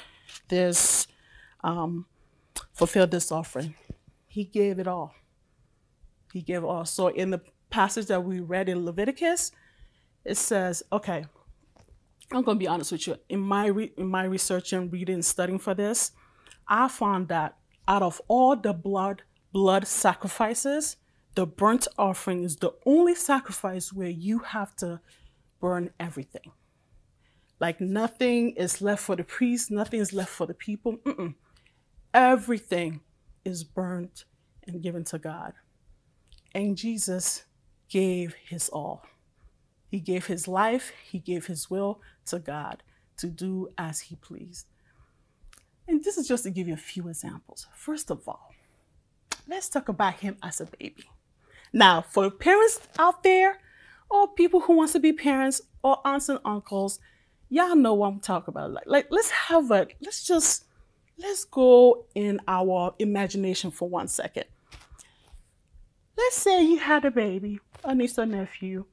this 0.48 1.06
um, 1.62 2.06
fulfilled 2.72 3.12
this 3.12 3.30
offering. 3.30 3.74
He 4.26 4.44
gave 4.44 4.78
it 4.80 4.88
all. 4.88 5.14
He 6.32 6.42
gave 6.42 6.64
all. 6.64 6.84
So 6.84 7.08
in 7.08 7.30
the 7.30 7.40
passage 7.70 8.06
that 8.06 8.24
we 8.24 8.40
read 8.40 8.68
in 8.68 8.84
Leviticus, 8.84 9.52
it 10.24 10.36
says, 10.36 10.82
okay, 10.92 11.24
I'm 12.32 12.42
going 12.42 12.56
to 12.56 12.60
be 12.60 12.66
honest 12.66 12.92
with 12.92 13.06
you. 13.06 13.16
In 13.28 13.40
my 13.40 13.66
re- 13.66 13.92
in 13.96 14.08
my 14.08 14.24
research 14.24 14.72
and 14.72 14.92
reading 14.92 15.14
and 15.14 15.24
studying 15.24 15.58
for 15.58 15.74
this, 15.74 16.12
I 16.66 16.88
found 16.88 17.28
that 17.28 17.56
out 17.86 18.02
of 18.02 18.20
all 18.28 18.56
the 18.56 18.72
blood 18.72 19.22
blood 19.52 19.86
sacrifices, 19.86 20.96
the 21.34 21.46
burnt 21.46 21.86
offering 21.96 22.42
is 22.42 22.56
the 22.56 22.72
only 22.84 23.14
sacrifice 23.14 23.92
where 23.92 24.08
you 24.08 24.40
have 24.40 24.74
to 24.76 25.00
burn 25.60 25.90
everything. 26.00 26.52
Like 27.60 27.80
nothing 27.80 28.50
is 28.56 28.82
left 28.82 29.02
for 29.02 29.16
the 29.16 29.24
priest, 29.24 29.70
nothing 29.70 30.00
is 30.00 30.12
left 30.12 30.30
for 30.30 30.46
the 30.46 30.54
people. 30.54 30.98
Mm-mm. 31.06 31.34
Everything 32.12 33.00
is 33.44 33.64
burnt 33.64 34.24
and 34.66 34.82
given 34.82 35.04
to 35.04 35.18
God. 35.18 35.52
And 36.54 36.76
Jesus 36.76 37.44
gave 37.88 38.34
his 38.34 38.68
all. 38.68 39.04
He 39.90 40.00
gave 40.00 40.26
his 40.26 40.48
life, 40.48 40.92
he 41.04 41.18
gave 41.18 41.46
his 41.46 41.70
will 41.70 42.00
to 42.26 42.38
God 42.38 42.82
to 43.18 43.28
do 43.28 43.70
as 43.78 44.00
he 44.00 44.16
pleased. 44.16 44.66
And 45.88 46.02
this 46.02 46.18
is 46.18 46.26
just 46.26 46.44
to 46.44 46.50
give 46.50 46.66
you 46.68 46.74
a 46.74 46.78
few 46.78 47.08
examples. 47.08 47.66
First 47.74 48.10
of 48.10 48.28
all, 48.28 48.52
let's 49.46 49.68
talk 49.68 49.88
about 49.88 50.14
him 50.14 50.36
as 50.42 50.60
a 50.60 50.66
baby. 50.66 51.04
Now, 51.72 52.02
for 52.02 52.30
parents 52.30 52.80
out 52.98 53.22
there, 53.22 53.60
or 54.10 54.28
people 54.28 54.60
who 54.60 54.76
wants 54.76 54.92
to 54.94 55.00
be 55.00 55.12
parents, 55.12 55.60
or 55.82 55.98
aunts 56.04 56.28
and 56.28 56.40
uncles, 56.44 56.98
y'all 57.48 57.76
know 57.76 57.94
what 57.94 58.08
I'm 58.08 58.20
talking 58.20 58.52
about. 58.52 58.72
Like, 58.72 58.86
like 58.86 59.06
let's 59.10 59.30
have 59.30 59.70
a 59.70 59.86
let's 60.00 60.26
just 60.26 60.64
let's 61.18 61.44
go 61.44 62.06
in 62.14 62.40
our 62.48 62.94
imagination 62.98 63.70
for 63.70 63.88
one 63.88 64.08
second. 64.08 64.44
Let's 66.16 66.36
say 66.36 66.64
you 66.64 66.78
had 66.78 67.04
a 67.04 67.10
baby, 67.10 67.60
a 67.84 67.94
niece 67.94 68.18
or 68.18 68.26
nephew, 68.26 68.86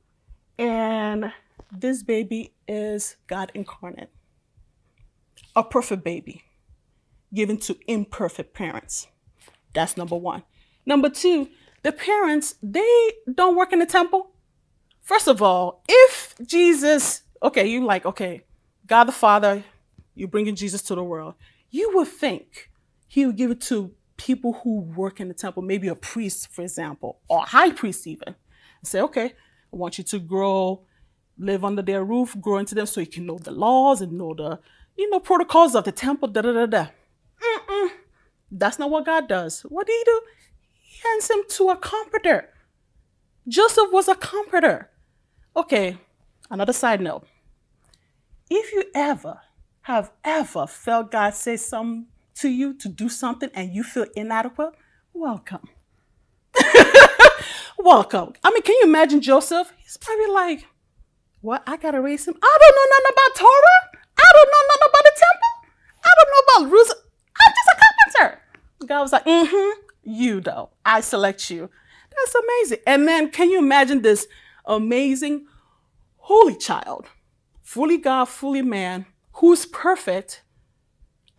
and 0.57 1.31
this 1.71 2.03
baby 2.03 2.53
is 2.67 3.15
God 3.27 3.51
incarnate, 3.53 4.09
a 5.55 5.63
perfect 5.63 6.03
baby 6.03 6.43
given 7.33 7.57
to 7.57 7.77
imperfect 7.87 8.53
parents. 8.53 9.07
That's 9.73 9.97
number 9.97 10.15
one. 10.15 10.43
Number 10.85 11.09
two, 11.09 11.49
the 11.81 11.91
parents, 11.91 12.55
they 12.61 13.11
don't 13.33 13.55
work 13.55 13.73
in 13.73 13.79
the 13.79 13.85
temple. 13.85 14.31
First 15.01 15.27
of 15.27 15.41
all, 15.41 15.83
if 15.87 16.35
Jesus 16.45 17.23
okay, 17.43 17.67
you 17.67 17.85
like, 17.85 18.05
okay, 18.05 18.43
God 18.87 19.03
the 19.05 19.11
Father, 19.11 19.63
you're 20.15 20.29
bringing 20.29 20.55
Jesus 20.55 20.81
to 20.83 20.95
the 20.95 21.03
world. 21.03 21.35
You 21.69 21.91
would 21.95 22.07
think 22.07 22.71
he 23.07 23.25
would 23.25 23.35
give 23.35 23.51
it 23.51 23.61
to 23.61 23.91
people 24.17 24.53
who 24.63 24.81
work 24.81 25.19
in 25.19 25.27
the 25.27 25.33
temple, 25.33 25.63
maybe 25.63 25.87
a 25.87 25.95
priest, 25.95 26.49
for 26.51 26.61
example, 26.61 27.19
or 27.27 27.41
high 27.41 27.71
priest 27.71 28.07
even, 28.07 28.35
say, 28.83 29.01
okay, 29.01 29.25
I 29.25 29.75
want 29.75 29.97
you 29.97 30.03
to 30.03 30.19
grow, 30.19 30.85
live 31.37 31.63
under 31.63 31.81
their 31.81 32.03
roof, 32.03 32.35
grow 32.39 32.57
into 32.57 32.75
them 32.75 32.85
so 32.85 33.01
you 33.01 33.07
can 33.07 33.25
know 33.25 33.37
the 33.37 33.51
laws 33.51 34.01
and 34.01 34.13
know 34.13 34.33
the, 34.33 34.59
you 34.97 35.09
know, 35.09 35.19
protocols 35.19 35.75
of 35.75 35.83
the 35.83 35.91
temple, 35.91 36.27
da 36.27 36.41
da 36.41 36.53
da 36.53 36.65
da. 36.65 36.87
Mm-mm. 37.41 37.89
That's 38.51 38.77
not 38.77 38.91
what 38.91 39.05
God 39.05 39.27
does. 39.27 39.61
What 39.61 39.87
did 39.87 39.93
he 39.97 40.03
do? 40.05 40.21
He 40.81 41.07
hands 41.07 41.29
him 41.29 41.43
to 41.49 41.69
a 41.69 41.77
comforter. 41.77 42.49
Joseph 43.47 43.91
was 43.91 44.07
a 44.07 44.15
comforter. 44.15 44.89
Okay, 45.55 45.97
another 46.49 46.73
side 46.73 47.01
note. 47.01 47.27
If 48.49 48.71
you 48.71 48.85
ever 48.93 49.41
have 49.81 50.11
ever 50.23 50.67
felt 50.67 51.11
God 51.11 51.33
say 51.33 51.57
something 51.57 52.07
to 52.35 52.49
you 52.49 52.73
to 52.75 52.89
do 52.89 53.09
something 53.09 53.49
and 53.53 53.73
you 53.73 53.83
feel 53.83 54.05
inadequate, 54.15 54.73
welcome. 55.13 55.69
welcome. 57.77 58.33
I 58.43 58.51
mean, 58.51 58.61
can 58.61 58.75
you 58.75 58.83
imagine 58.83 59.21
Joseph? 59.21 59.73
He's 59.77 59.97
probably 59.97 60.27
like, 60.27 60.67
what? 61.41 61.63
I 61.67 61.77
gotta 61.77 62.01
raise 62.01 62.27
him. 62.27 62.35
I 62.41 62.57
don't 62.61 62.75
know 62.75 62.87
nothing 62.89 63.11
about 63.11 63.39
Torah. 63.39 64.03
I 64.17 64.31
don't 64.33 64.49
know 64.49 64.63
nothing 64.69 64.89
about 64.89 65.03
the 65.03 65.15
temple. 65.25 65.53
I 66.03 66.11
don't 66.17 66.29
know 66.31 66.43
about 66.47 66.71
rules. 66.71 66.93
I'm 67.39 67.53
just 67.53 67.69
a 67.71 67.77
carpenter. 68.19 68.41
God 68.87 69.01
was 69.01 69.11
like, 69.11 69.25
mm-hmm, 69.25 69.79
you 70.03 70.41
though. 70.41 70.69
I 70.85 71.01
select 71.01 71.49
you. 71.49 71.69
That's 72.15 72.35
amazing. 72.35 72.79
And 72.85 73.07
then 73.07 73.31
can 73.31 73.49
you 73.49 73.59
imagine 73.59 74.01
this 74.01 74.27
amazing 74.65 75.47
holy 76.17 76.55
child 76.55 77.07
fully 77.61 77.97
God, 77.97 78.25
fully 78.25 78.61
man, 78.61 79.05
who's 79.33 79.65
perfect, 79.65 80.43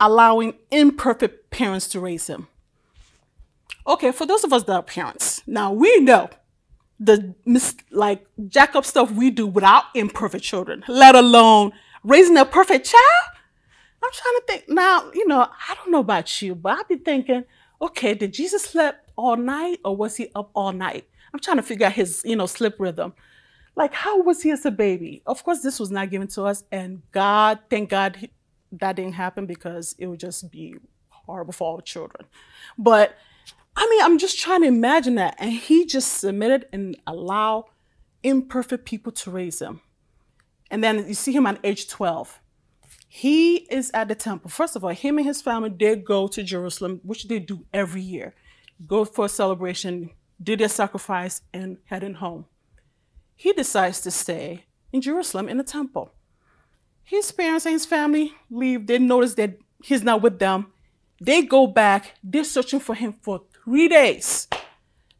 allowing 0.04 0.54
imperfect 0.70 1.50
parents 1.50 1.88
to 1.88 2.00
raise 2.00 2.26
him. 2.26 2.48
Okay, 3.86 4.12
for 4.12 4.26
those 4.26 4.44
of 4.44 4.52
us 4.52 4.64
that 4.64 4.72
are 4.72 4.82
parents, 4.82 5.42
now 5.46 5.72
we 5.72 6.00
know 6.00 6.30
the 7.00 7.34
like 7.90 8.26
jack 8.48 8.74
up 8.74 8.84
stuff 8.84 9.10
we 9.10 9.30
do 9.30 9.46
without 9.46 9.84
imperfect 9.94 10.44
children, 10.44 10.84
let 10.88 11.14
alone 11.14 11.72
raising 12.02 12.36
a 12.36 12.44
perfect 12.44 12.86
child. 12.86 13.36
I'm 14.02 14.10
trying 14.12 14.34
to 14.34 14.42
think 14.46 14.64
now, 14.68 15.10
you 15.14 15.26
know, 15.26 15.40
I 15.40 15.74
don't 15.74 15.90
know 15.90 16.00
about 16.00 16.42
you, 16.42 16.54
but 16.54 16.78
I've 16.78 16.88
been 16.88 17.00
thinking, 17.00 17.44
okay, 17.80 18.14
did 18.14 18.32
Jesus 18.32 18.64
sleep 18.64 18.94
all 19.16 19.36
night 19.36 19.80
or 19.84 19.96
was 19.96 20.16
he 20.16 20.30
up 20.34 20.50
all 20.54 20.72
night? 20.72 21.08
I'm 21.32 21.40
trying 21.40 21.56
to 21.56 21.62
figure 21.62 21.86
out 21.86 21.92
his, 21.92 22.22
you 22.24 22.36
know, 22.36 22.46
sleep 22.46 22.74
rhythm. 22.78 23.14
Like, 23.76 23.92
how 23.92 24.22
was 24.22 24.42
he 24.42 24.50
as 24.50 24.64
a 24.64 24.70
baby? 24.70 25.22
Of 25.26 25.42
course, 25.42 25.60
this 25.60 25.80
was 25.80 25.90
not 25.90 26.10
given 26.10 26.28
to 26.28 26.44
us, 26.44 26.62
and 26.70 27.02
God, 27.10 27.58
thank 27.68 27.90
God 27.90 28.28
that 28.80 28.96
didn't 28.96 29.14
happen 29.14 29.46
because 29.46 29.94
it 29.98 30.06
would 30.06 30.20
just 30.20 30.50
be 30.50 30.76
horrible 31.08 31.52
for 31.52 31.68
all 31.68 31.80
children. 31.80 32.26
But 32.78 33.16
I 33.76 33.86
mean, 33.90 34.02
I'm 34.02 34.18
just 34.18 34.38
trying 34.38 34.62
to 34.62 34.68
imagine 34.68 35.16
that. 35.16 35.36
And 35.38 35.52
he 35.52 35.84
just 35.84 36.18
submitted 36.18 36.66
and 36.72 36.96
allowed 37.06 37.64
imperfect 38.22 38.84
people 38.84 39.12
to 39.12 39.30
raise 39.30 39.60
him. 39.60 39.80
And 40.70 40.82
then 40.82 41.06
you 41.08 41.14
see 41.14 41.32
him 41.32 41.46
at 41.46 41.58
age 41.64 41.88
12. 41.88 42.40
He 43.08 43.56
is 43.70 43.90
at 43.94 44.08
the 44.08 44.14
temple. 44.14 44.50
First 44.50 44.76
of 44.76 44.84
all, 44.84 44.90
him 44.90 45.18
and 45.18 45.26
his 45.26 45.42
family, 45.42 45.70
did 45.70 46.04
go 46.04 46.26
to 46.28 46.42
Jerusalem, 46.42 47.00
which 47.04 47.28
they 47.28 47.38
do 47.38 47.64
every 47.72 48.00
year. 48.00 48.34
Go 48.86 49.04
for 49.04 49.26
a 49.26 49.28
celebration, 49.28 50.10
do 50.42 50.56
their 50.56 50.68
sacrifice, 50.68 51.42
and 51.52 51.78
heading 51.86 52.14
home 52.14 52.46
he 53.36 53.52
decides 53.52 54.00
to 54.02 54.10
stay 54.10 54.64
in 54.92 55.00
Jerusalem 55.00 55.48
in 55.48 55.58
the 55.58 55.64
temple. 55.64 56.13
His 57.04 57.30
parents 57.30 57.66
and 57.66 57.74
his 57.74 57.86
family 57.86 58.32
leave. 58.50 58.86
They 58.86 58.98
notice 58.98 59.34
that 59.34 59.58
he's 59.82 60.02
not 60.02 60.22
with 60.22 60.38
them. 60.38 60.72
They 61.20 61.42
go 61.42 61.66
back. 61.66 62.14
They're 62.22 62.44
searching 62.44 62.80
for 62.80 62.94
him 62.94 63.12
for 63.12 63.42
three 63.64 63.88
days. 63.88 64.48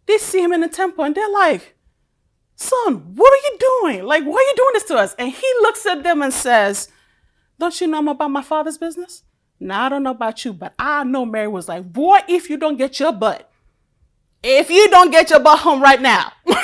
They 0.07 0.19
see 0.19 0.43
him 0.43 0.53
in 0.53 0.61
the 0.61 0.69
temple 0.69 1.05
and 1.05 1.15
they're 1.15 1.31
like, 1.31 1.75
Son, 2.57 3.15
what 3.15 3.33
are 3.33 3.37
you 3.37 3.59
doing? 3.59 4.05
Like, 4.05 4.25
why 4.25 4.35
are 4.35 4.41
you 4.41 4.55
doing 4.57 4.71
this 4.75 4.85
to 4.85 4.97
us? 4.97 5.15
And 5.19 5.31
he 5.31 5.47
looks 5.61 5.85
at 5.87 6.03
them 6.03 6.23
and 6.23 6.33
says, 6.33 6.89
Don't 7.59 7.79
you 7.81 7.87
know 7.87 7.99
I'm 7.99 8.09
about 8.09 8.31
my 8.31 8.43
father's 8.43 8.79
business? 8.79 9.23
Now, 9.61 9.87
I 9.87 9.89
don't 9.89 10.03
know 10.03 10.11
about 10.11 10.45
you, 10.45 10.53
but 10.53 10.75
I 10.79 11.05
know 11.05 11.25
Mary 11.25 11.49
was 11.49 11.69
like, 11.69 11.93
Boy, 11.93 12.19
if 12.29 12.49
you 12.49 12.57
don't 12.57 12.77
get 12.77 13.01
your 13.01 13.13
butt, 13.13 13.51
if 14.43 14.71
you 14.71 14.89
don't 14.91 15.11
get 15.11 15.31
your 15.31 15.41
butt 15.41 15.61
home 15.61 15.83
right 15.83 16.01
now. 16.01 16.33
I'm 16.47 16.55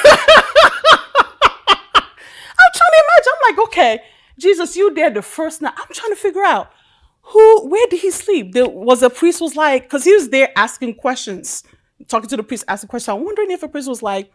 trying 2.74 2.92
to 2.92 3.02
imagine. 3.04 3.32
I'm 3.32 3.56
like, 3.56 3.66
okay, 3.68 4.02
Jesus, 4.40 4.76
you 4.76 4.92
there 4.94 5.10
the 5.10 5.22
first 5.22 5.62
night. 5.62 5.74
I'm 5.76 5.92
trying 5.92 6.12
to 6.12 6.16
figure 6.16 6.44
out 6.44 6.70
who, 7.22 7.68
where 7.68 7.86
did 7.88 8.00
he 8.00 8.10
sleep? 8.10 8.52
There 8.52 8.68
was 8.68 9.02
a 9.02 9.10
priest 9.10 9.40
was 9.40 9.54
like, 9.54 9.84
because 9.84 10.04
he 10.04 10.12
was 10.12 10.30
there 10.30 10.50
asking 10.56 10.94
questions, 10.94 11.62
talking 12.08 12.28
to 12.30 12.36
the 12.36 12.42
priest, 12.42 12.64
asking 12.66 12.88
questions. 12.88 13.16
I'm 13.16 13.24
wondering 13.24 13.50
if 13.50 13.62
a 13.62 13.68
priest 13.68 13.88
was 13.88 14.02
like, 14.02 14.32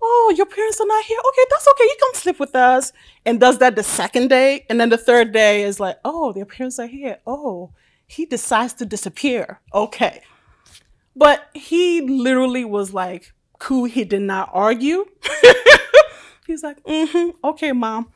oh, 0.00 0.34
your 0.36 0.46
parents 0.46 0.80
are 0.80 0.86
not 0.86 1.04
here. 1.04 1.18
Okay, 1.28 1.42
that's 1.50 1.68
okay. 1.68 1.84
You 1.84 1.96
come 2.00 2.14
sleep 2.14 2.40
with 2.40 2.54
us. 2.54 2.92
And 3.24 3.38
does 3.38 3.58
that 3.58 3.76
the 3.76 3.82
second 3.82 4.28
day. 4.28 4.66
And 4.68 4.80
then 4.80 4.88
the 4.88 4.98
third 4.98 5.32
day 5.32 5.62
is 5.62 5.78
like, 5.78 5.98
oh, 6.04 6.32
their 6.32 6.46
parents 6.46 6.78
are 6.78 6.86
here. 6.86 7.18
Oh, 7.26 7.72
he 8.06 8.26
decides 8.26 8.74
to 8.74 8.86
disappear. 8.86 9.60
Okay. 9.72 10.22
But 11.14 11.48
he 11.54 12.00
literally 12.00 12.64
was 12.64 12.92
like, 12.92 13.32
cool. 13.58 13.84
He 13.84 14.04
did 14.04 14.22
not 14.22 14.50
argue. 14.52 15.04
He's 16.46 16.62
like, 16.62 16.82
mm-hmm. 16.82 17.30
Okay, 17.44 17.72
mom. 17.72 18.10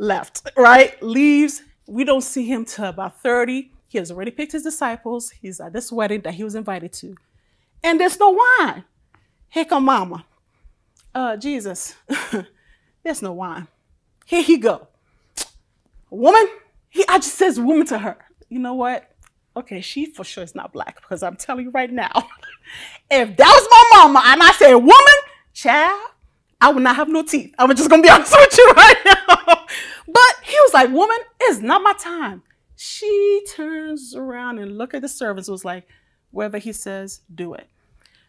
Left, 0.00 0.50
right? 0.56 1.00
Leaves. 1.02 1.62
We 1.86 2.04
don't 2.04 2.22
see 2.22 2.46
him 2.46 2.64
till 2.64 2.86
about 2.86 3.20
30. 3.20 3.70
He 3.88 3.98
has 3.98 4.10
already 4.10 4.30
picked 4.30 4.52
his 4.52 4.62
disciples. 4.62 5.30
He's 5.30 5.60
at 5.60 5.72
this 5.72 5.92
wedding 5.92 6.22
that 6.22 6.34
he 6.34 6.44
was 6.44 6.54
invited 6.54 6.92
to. 6.94 7.16
And 7.82 8.00
there's 8.00 8.18
no 8.18 8.30
wine. 8.30 8.84
Here 9.48 9.64
come 9.64 9.84
mama 9.84 10.24
uh, 11.14 11.36
Jesus, 11.36 11.94
there's 13.02 13.22
no 13.22 13.32
wine. 13.32 13.66
Here 14.24 14.42
he 14.42 14.58
go. 14.58 14.88
Woman, 16.10 16.48
he 16.88 17.04
I 17.08 17.18
just 17.18 17.34
says 17.34 17.58
woman 17.58 17.86
to 17.88 17.98
her. 17.98 18.16
You 18.48 18.58
know 18.58 18.74
what? 18.74 19.10
Okay, 19.56 19.80
she 19.80 20.06
for 20.06 20.24
sure 20.24 20.44
is 20.44 20.54
not 20.54 20.72
black 20.72 21.00
because 21.00 21.22
I'm 21.22 21.36
telling 21.36 21.66
you 21.66 21.70
right 21.72 21.90
now, 21.90 22.12
if 23.10 23.36
that 23.36 23.46
was 23.46 23.68
my 23.70 23.98
mama 23.98 24.22
and 24.24 24.42
I 24.42 24.52
said 24.52 24.74
woman, 24.74 25.14
child, 25.52 26.00
I 26.60 26.70
would 26.70 26.82
not 26.82 26.96
have 26.96 27.08
no 27.08 27.22
teeth. 27.22 27.54
I'm 27.58 27.74
just 27.74 27.90
gonna 27.90 28.02
be 28.02 28.08
honest 28.08 28.32
with 28.38 28.58
you 28.58 28.72
right 28.76 28.96
now. 29.04 29.39
But 30.12 30.36
he 30.42 30.56
was 30.60 30.74
like, 30.74 30.90
woman, 30.90 31.18
it's 31.40 31.60
not 31.60 31.82
my 31.82 31.92
time. 31.94 32.42
She 32.76 33.44
turns 33.54 34.14
around 34.14 34.58
and 34.58 34.78
look 34.78 34.94
at 34.94 35.02
the 35.02 35.08
servants, 35.08 35.48
was 35.48 35.64
like, 35.64 35.86
whatever 36.30 36.58
he 36.58 36.72
says, 36.72 37.20
do 37.34 37.54
it. 37.54 37.68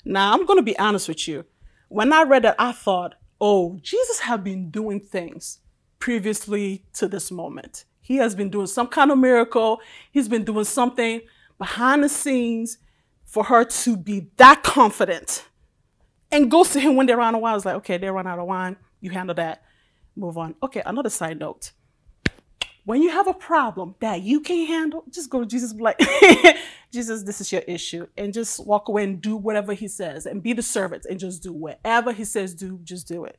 Now 0.03 0.33
I'm 0.33 0.45
gonna 0.45 0.61
be 0.61 0.77
honest 0.77 1.07
with 1.07 1.27
you 1.27 1.45
when 1.91 2.13
I 2.13 2.23
read 2.23 2.43
that, 2.43 2.55
I 2.57 2.71
thought, 2.71 3.15
oh, 3.41 3.77
Jesus 3.81 4.19
had 4.19 4.45
been 4.45 4.71
doing 4.71 5.01
things 5.01 5.59
previously 5.99 6.85
to 6.93 7.05
this 7.05 7.29
moment. 7.31 7.83
He 7.99 8.15
has 8.15 8.33
been 8.33 8.49
doing 8.49 8.67
some 8.67 8.87
kind 8.87 9.11
of 9.11 9.17
miracle. 9.17 9.81
He's 10.09 10.29
been 10.29 10.45
doing 10.45 10.63
something 10.63 11.19
behind 11.57 12.01
the 12.01 12.07
scenes 12.07 12.77
for 13.25 13.43
her 13.43 13.65
to 13.65 13.97
be 13.97 14.29
that 14.37 14.63
confident 14.63 15.43
and 16.31 16.49
goes 16.49 16.71
to 16.71 16.79
him 16.79 16.95
when 16.95 17.07
they 17.07 17.13
run 17.13 17.35
out 17.35 17.37
of 17.37 17.41
wine. 17.41 17.51
I 17.51 17.55
was 17.55 17.65
like, 17.65 17.75
okay, 17.75 17.97
they 17.97 18.09
run 18.09 18.25
out 18.25 18.39
of 18.39 18.47
wine. 18.47 18.77
You 19.01 19.11
handle 19.11 19.35
that. 19.35 19.61
Move 20.15 20.37
on. 20.37 20.55
Okay, 20.61 20.81
another 20.85 21.09
side 21.09 21.39
note. 21.39 21.71
When 22.83 23.01
you 23.01 23.11
have 23.11 23.27
a 23.27 23.33
problem 23.33 23.95
that 23.99 24.21
you 24.21 24.39
can't 24.39 24.67
handle, 24.67 25.03
just 25.09 25.29
go 25.29 25.41
to 25.41 25.45
Jesus 25.45 25.73
like, 25.73 25.99
Jesus, 26.91 27.23
this 27.23 27.39
is 27.39 27.51
your 27.51 27.61
issue. 27.61 28.07
And 28.17 28.33
just 28.33 28.65
walk 28.65 28.87
away 28.89 29.03
and 29.03 29.21
do 29.21 29.35
whatever 29.35 29.73
he 29.73 29.87
says 29.87 30.25
and 30.25 30.41
be 30.41 30.53
the 30.53 30.63
servant 30.63 31.05
and 31.09 31.19
just 31.19 31.43
do 31.43 31.53
whatever 31.53 32.11
he 32.11 32.25
says 32.25 32.55
do, 32.55 32.79
just 32.83 33.07
do 33.07 33.25
it. 33.25 33.37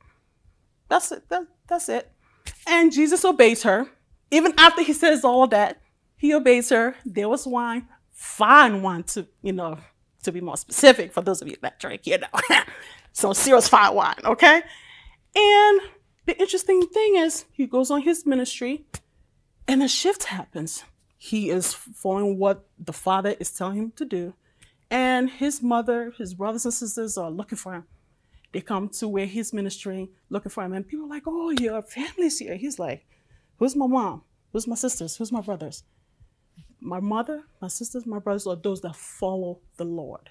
That's 0.89 1.11
it. 1.11 1.29
That, 1.29 1.47
that's 1.67 1.89
it. 1.89 2.13
And 2.67 2.93
Jesus 2.93 3.25
obeys 3.25 3.65
her. 3.65 3.89
Even 4.31 4.55
after 4.57 4.83
he 4.83 4.93
says 4.93 5.25
all 5.25 5.47
that, 5.49 5.81
he 6.17 6.33
obeys 6.33 6.71
her. 6.71 6.95
There 7.05 7.29
was 7.29 7.47
wine, 7.47 7.89
fine 8.13 8.81
wine 8.81 9.03
to, 9.05 9.27
you 9.43 9.53
know, 9.53 9.79
to 10.23 10.33
be 10.33 10.41
more 10.41 10.57
specific 10.57 11.13
for 11.13 11.21
those 11.21 11.43
of 11.43 11.49
you 11.49 11.57
that 11.63 11.81
drink, 11.81 12.07
you 12.07 12.19
know. 12.19 12.29
so 13.13 13.33
serious 13.33 13.69
fine 13.69 13.95
wine, 13.95 14.21
okay? 14.25 14.63
And 15.35 15.81
the 16.27 16.39
interesting 16.39 16.87
thing 16.89 17.17
is 17.17 17.45
he 17.53 17.67
goes 17.67 17.91
on 17.91 18.03
his 18.03 18.25
ministry 18.27 18.87
and 19.67 19.83
a 19.83 19.89
shift 19.89 20.25
happens. 20.25 20.85
He 21.19 21.51
is 21.51 21.73
following 21.73 22.39
what 22.39 22.67
the 22.79 22.93
father 22.93 23.35
is 23.39 23.51
telling 23.51 23.79
him 23.79 23.93
to 23.97 24.05
do. 24.05 24.35
And 24.91 25.31
his 25.31 25.63
mother, 25.63 26.13
his 26.19 26.35
brothers 26.35 26.65
and 26.65 26.75
sisters 26.75 27.17
are 27.17 27.31
looking 27.31 27.57
for 27.57 27.75
him. 27.75 27.85
They 28.53 28.61
come 28.61 28.89
to 28.91 29.09
where 29.09 29.27
he's 29.27 29.53
ministering, 29.53 30.11
looking 30.29 30.51
for 30.51 30.65
him. 30.65 30.75
And 30.75 30.87
people 30.87 31.07
are 31.07 31.09
like, 31.09 31.23
oh, 31.27 31.51
your 31.51 31.81
family's 31.83 32.39
here. 32.39 32.57
He's 32.57 32.79
like, 32.79 33.07
who's 33.57 33.75
my 33.75 33.87
mom? 33.87 34.23
Who's 34.53 34.67
my 34.67 34.75
sisters? 34.75 35.17
Who's 35.17 35.33
my 35.33 35.41
brothers? 35.41 35.85
My 36.81 37.01
mother, 37.01 37.45
my 37.61 37.69
sisters, 37.69 38.05
my 38.05 38.19
brothers 38.19 38.47
are 38.47 38.57
those 38.57 38.83
that 38.83 38.97
follow 38.97 39.61
the 39.77 39.85
Lord. 39.85 40.29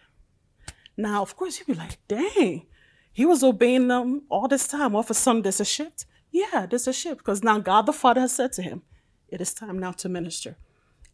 Now, 0.97 1.21
of 1.21 1.35
course, 1.35 1.57
you'd 1.57 1.67
be 1.67 1.73
like, 1.73 1.97
dang, 2.07 2.67
he 3.13 3.25
was 3.25 3.43
obeying 3.43 3.87
them 3.87 4.23
all 4.29 4.47
this 4.47 4.67
time. 4.67 4.95
All 4.95 5.01
of 5.01 5.09
a 5.09 5.13
sudden, 5.13 5.41
there's 5.41 5.59
a 5.59 5.65
shift. 5.65 6.05
Yeah, 6.31 6.65
there's 6.65 6.87
a 6.87 6.93
shift 6.93 7.17
because 7.17 7.43
now 7.43 7.59
God 7.59 7.85
the 7.85 7.93
Father 7.93 8.21
has 8.21 8.33
said 8.33 8.53
to 8.53 8.61
him, 8.61 8.83
it 9.27 9.41
is 9.41 9.53
time 9.53 9.79
now 9.79 9.91
to 9.93 10.09
minister. 10.09 10.57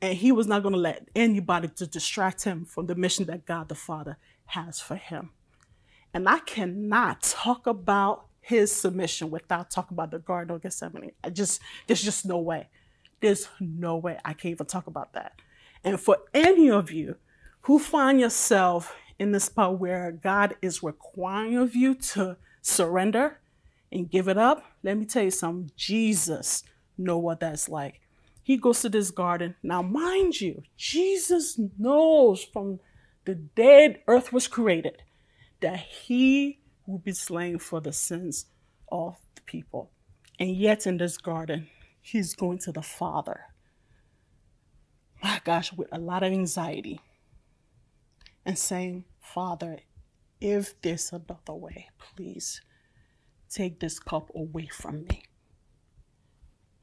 And 0.01 0.17
he 0.17 0.31
was 0.31 0.45
not 0.45 0.61
going 0.61 0.73
to 0.73 0.79
let 0.79 1.07
anybody 1.15 1.69
to 1.69 1.87
distract 1.87 2.43
him 2.43 2.65
from 2.65 2.85
the 2.85 2.95
mission 2.95 3.25
that 3.25 3.45
God 3.45 3.67
the 3.67 3.75
Father 3.75 4.17
has 4.45 4.79
for 4.79 4.95
him. 4.95 5.31
And 6.13 6.29
I 6.29 6.39
cannot 6.39 7.21
talk 7.21 7.65
about 7.65 8.27
his 8.39 8.71
submission 8.71 9.29
without 9.29 9.71
talking 9.71 9.95
about 9.95 10.11
the 10.11 10.19
Garden 10.19 10.55
of 10.55 10.61
Gethsemane. 10.61 11.11
I 11.23 11.29
just, 11.31 11.61
there's 11.85 12.03
just 12.03 12.25
no 12.25 12.37
way. 12.37 12.69
There's 13.19 13.49
no 13.59 13.97
way 13.97 14.19
I 14.23 14.33
can 14.33 14.51
even 14.51 14.67
talk 14.67 14.87
about 14.87 15.13
that. 15.13 15.41
And 15.83 15.99
for 15.99 16.17
any 16.33 16.69
of 16.69 16.91
you 16.91 17.15
who 17.61 17.79
find 17.79 18.19
yourself 18.19 18.95
in 19.19 19.31
this 19.31 19.49
part 19.49 19.79
where 19.79 20.11
God 20.11 20.55
is 20.61 20.83
requiring 20.83 21.57
of 21.57 21.75
you 21.75 21.95
to 21.95 22.37
surrender 22.61 23.39
and 23.91 24.09
give 24.09 24.27
it 24.27 24.37
up, 24.37 24.63
let 24.83 24.97
me 24.97 25.05
tell 25.05 25.23
you 25.23 25.31
something. 25.31 25.71
Jesus 25.75 26.63
know 26.97 27.17
what 27.17 27.39
that's 27.39 27.69
like. 27.69 28.01
He 28.43 28.57
goes 28.57 28.81
to 28.81 28.89
this 28.89 29.11
garden. 29.11 29.55
Now, 29.61 29.81
mind 29.81 30.39
you, 30.39 30.63
Jesus 30.77 31.59
knows 31.77 32.43
from 32.43 32.79
the 33.25 33.35
day 33.35 34.01
earth 34.07 34.31
was 34.31 34.47
created 34.47 35.03
that 35.59 35.79
he 35.79 36.59
will 36.85 36.99
be 36.99 37.11
slain 37.11 37.59
for 37.59 37.81
the 37.81 37.91
sins 37.91 38.45
of 38.89 39.17
the 39.35 39.41
people. 39.41 39.91
And 40.39 40.55
yet, 40.55 40.87
in 40.87 40.97
this 40.97 41.17
garden, 41.17 41.67
he's 41.99 42.35
going 42.35 42.59
to 42.59 42.71
the 42.71 42.81
Father. 42.81 43.41
My 45.21 45.41
gosh, 45.43 45.73
with 45.73 45.89
a 45.91 45.99
lot 45.99 46.23
of 46.23 46.31
anxiety 46.31 47.01
and 48.47 48.57
saying, 48.57 49.03
Father, 49.19 49.77
if 50.41 50.81
there's 50.81 51.11
another 51.11 51.53
way, 51.53 51.89
please 51.99 52.61
take 53.47 53.79
this 53.79 53.99
cup 53.99 54.31
away 54.33 54.67
from 54.67 55.05
me 55.05 55.21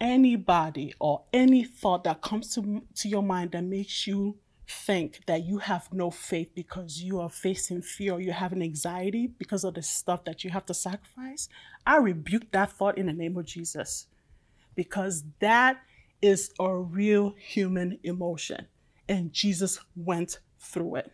anybody 0.05 0.93
or 1.01 1.23
any 1.33 1.65
thought 1.65 2.05
that 2.05 2.21
comes 2.21 2.55
to, 2.55 2.83
to 2.95 3.09
your 3.09 3.23
mind 3.23 3.53
that 3.53 3.65
makes 3.65 4.07
you 4.07 4.37
think 4.69 5.21
that 5.27 5.45
you 5.45 5.59
have 5.59 5.91
no 5.93 6.11
faith 6.11 6.51
because 6.55 7.03
you 7.03 7.21
are 7.21 7.31
facing 7.31 7.81
fear 7.81 8.13
or 8.13 8.21
you're 8.21 8.35
having 8.35 8.63
anxiety 8.63 9.27
because 9.27 9.65
of 9.65 9.75
the 9.75 9.83
stuff 9.83 10.25
that 10.25 10.45
you 10.45 10.51
have 10.51 10.67
to 10.67 10.75
sacrifice, 10.75 11.49
I 11.87 11.97
rebuke 11.97 12.51
that 12.53 12.73
thought 12.73 12.99
in 12.99 13.07
the 13.07 13.15
name 13.15 13.37
of 13.39 13.47
Jesus 13.47 14.07
because 14.75 15.25
that 15.41 15.81
is 16.21 16.51
a 16.59 16.75
real 16.75 17.35
human 17.39 17.99
emotion 18.03 18.67
and 19.09 19.33
Jesus 19.33 19.81
went 19.97 20.39
through 20.59 20.97
it. 20.97 21.13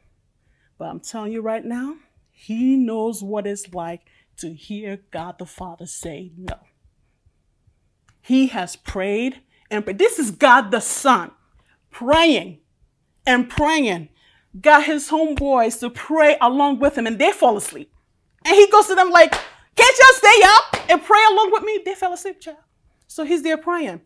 But 0.81 0.89
I'm 0.89 1.01
telling 1.01 1.31
you 1.31 1.43
right 1.43 1.63
now, 1.63 1.97
he 2.31 2.75
knows 2.75 3.23
what 3.23 3.47
it's 3.47 3.75
like 3.75 4.01
to 4.39 4.55
hear 4.55 5.03
God 5.11 5.39
the 5.39 5.45
Father 5.45 5.85
say 5.85 6.33
no. 6.39 6.57
He 8.23 8.47
has 8.47 8.77
prayed 8.77 9.43
and 9.71 9.85
prayed. 9.85 9.99
This 9.99 10.19
is 10.19 10.31
God 10.31 10.71
the 10.71 10.81
Son 10.81 11.33
praying 11.91 12.61
and 13.27 13.51
praying. 13.51 14.09
Got 14.59 14.85
his 14.85 15.11
homeboys 15.11 15.79
to 15.81 15.91
pray 15.91 16.39
along 16.41 16.79
with 16.79 16.97
him 16.97 17.07
and 17.07 17.19
they 17.19 17.33
fall 17.33 17.59
asleep. 17.59 17.93
And 18.47 18.57
he 18.57 18.67
goes 18.71 18.87
to 18.87 18.95
them 18.95 19.11
like, 19.11 19.33
can't 19.33 19.99
y'all 19.99 20.15
stay 20.15 20.41
up 20.45 20.91
and 20.91 21.05
pray 21.05 21.21
along 21.31 21.51
with 21.53 21.63
me? 21.63 21.83
They 21.85 21.95
fell 21.95 22.15
asleep, 22.15 22.41
child. 22.41 22.57
So 23.07 23.25
he's 23.25 23.43
there 23.43 23.59
praying. 23.59 24.01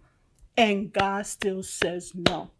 And 0.56 0.92
God 0.92 1.24
still 1.24 1.62
says 1.62 2.10
no. 2.16 2.50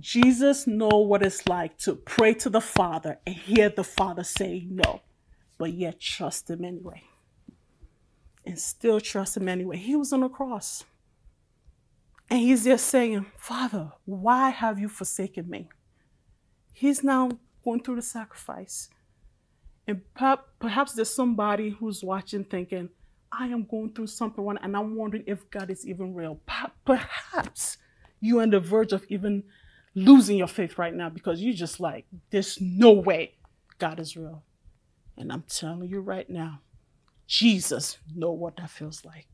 Jesus 0.00 0.66
know 0.66 0.88
what 0.88 1.22
it's 1.22 1.48
like 1.48 1.78
to 1.78 1.94
pray 1.94 2.34
to 2.34 2.50
the 2.50 2.60
Father 2.60 3.18
and 3.26 3.34
hear 3.34 3.68
the 3.68 3.84
Father 3.84 4.24
say 4.24 4.66
no, 4.68 5.02
but 5.58 5.72
yet 5.72 6.00
trust 6.00 6.50
him 6.50 6.64
anyway 6.64 7.02
and 8.44 8.58
still 8.58 9.00
trust 9.00 9.36
him 9.36 9.48
anyway. 9.48 9.76
He 9.76 9.96
was 9.96 10.12
on 10.12 10.20
the 10.20 10.28
cross. 10.28 10.84
And 12.30 12.40
he's 12.40 12.64
just 12.64 12.86
saying, 12.86 13.26
Father, 13.38 13.92
why 14.04 14.50
have 14.50 14.78
you 14.78 14.88
forsaken 14.88 15.48
me? 15.48 15.68
He's 16.72 17.02
now 17.04 17.30
going 17.64 17.82
through 17.82 17.96
the 17.96 18.02
sacrifice. 18.02 18.88
And 19.86 20.02
perhaps 20.14 20.94
there's 20.94 21.14
somebody 21.14 21.70
who's 21.70 22.02
watching 22.02 22.44
thinking, 22.44 22.88
I 23.30 23.46
am 23.46 23.64
going 23.64 23.92
through 23.92 24.08
something 24.08 24.44
and 24.60 24.76
I'm 24.76 24.96
wondering 24.96 25.24
if 25.26 25.48
God 25.50 25.70
is 25.70 25.86
even 25.86 26.14
real. 26.14 26.40
Perhaps 26.84 27.78
you're 28.20 28.42
on 28.42 28.50
the 28.50 28.60
verge 28.60 28.92
of 28.92 29.04
even 29.08 29.44
losing 29.96 30.36
your 30.36 30.46
faith 30.46 30.78
right 30.78 30.94
now 30.94 31.08
because 31.08 31.40
you're 31.40 31.54
just 31.54 31.80
like, 31.80 32.04
there's 32.30 32.60
no 32.60 32.92
way 32.92 33.32
God 33.78 33.98
is 33.98 34.16
real. 34.16 34.44
And 35.16 35.32
I'm 35.32 35.44
telling 35.48 35.88
you 35.88 36.00
right 36.00 36.28
now, 36.28 36.60
Jesus 37.26 37.98
know 38.14 38.30
what 38.30 38.58
that 38.58 38.70
feels 38.70 39.04
like. 39.04 39.26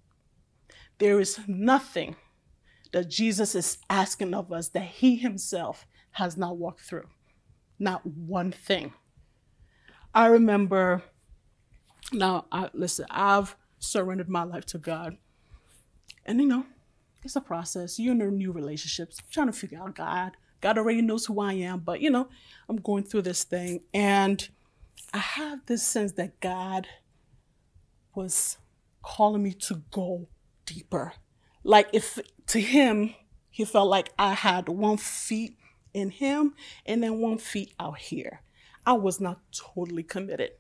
There 0.99 1.21
is 1.21 1.41
nothing 1.49 2.15
that 2.93 3.11
Jesus 3.11 3.55
is 3.55 3.79
asking 3.91 4.35
of 4.35 4.53
us 4.53 4.69
that 4.69 4.85
he 4.85 5.17
himself 5.17 5.85
has 6.13 6.37
not 6.37 6.57
walked 6.57 6.81
through. 6.81 7.09
Not 7.79 8.07
one 8.07 8.53
thing. 8.53 8.93
I 10.15 10.27
remember 10.27 11.03
now 12.13 12.47
I 12.53 12.71
listen, 12.73 13.07
I've 13.11 13.57
surrendered 13.79 14.29
my 14.29 14.45
life 14.45 14.67
to 14.67 14.79
God. 14.79 15.17
And 16.25 16.41
you 16.41 16.47
know, 16.47 16.67
it's 17.25 17.35
a 17.35 17.41
process. 17.41 17.99
You're 17.99 18.15
in 18.15 18.23
a 18.23 18.31
new 18.31 18.53
relationships, 18.53 19.17
trying 19.31 19.47
to 19.47 19.53
figure 19.53 19.81
out 19.81 19.97
God. 19.97 20.37
God 20.63 20.79
already 20.79 21.03
knows 21.03 21.27
who 21.27 21.41
I 21.41 21.55
am, 21.55 21.81
but 21.81 22.01
you 22.01 22.09
know, 22.09 22.29
I'm 22.69 22.77
going 22.77 23.03
through 23.03 23.23
this 23.23 23.45
thing 23.45 23.81
and 23.93 24.49
I 25.13 25.19
have 25.19 25.67
this 25.67 25.83
sense 25.83 26.13
that 26.13 26.41
God 26.41 26.87
was 28.15 28.57
calling 29.03 29.43
me 29.43 29.53
to 29.55 29.83
go 29.91 30.29
deeper. 30.65 31.13
Like 31.65 31.89
if 31.93 32.19
to 32.47 32.61
him, 32.61 33.15
he 33.51 33.65
felt 33.65 33.91
like 33.91 34.13
I 34.19 34.35
had 34.35 34.69
one 34.69 34.97
feet 34.97 35.59
in 35.93 36.11
him 36.11 36.55
and 36.87 37.03
then 37.03 37.19
one 37.19 37.39
feet 37.39 37.75
out 37.79 37.99
here. 37.99 38.41
I 38.87 38.93
was 38.95 39.21
not 39.21 39.41
totally 39.53 40.05
committed, 40.05 40.53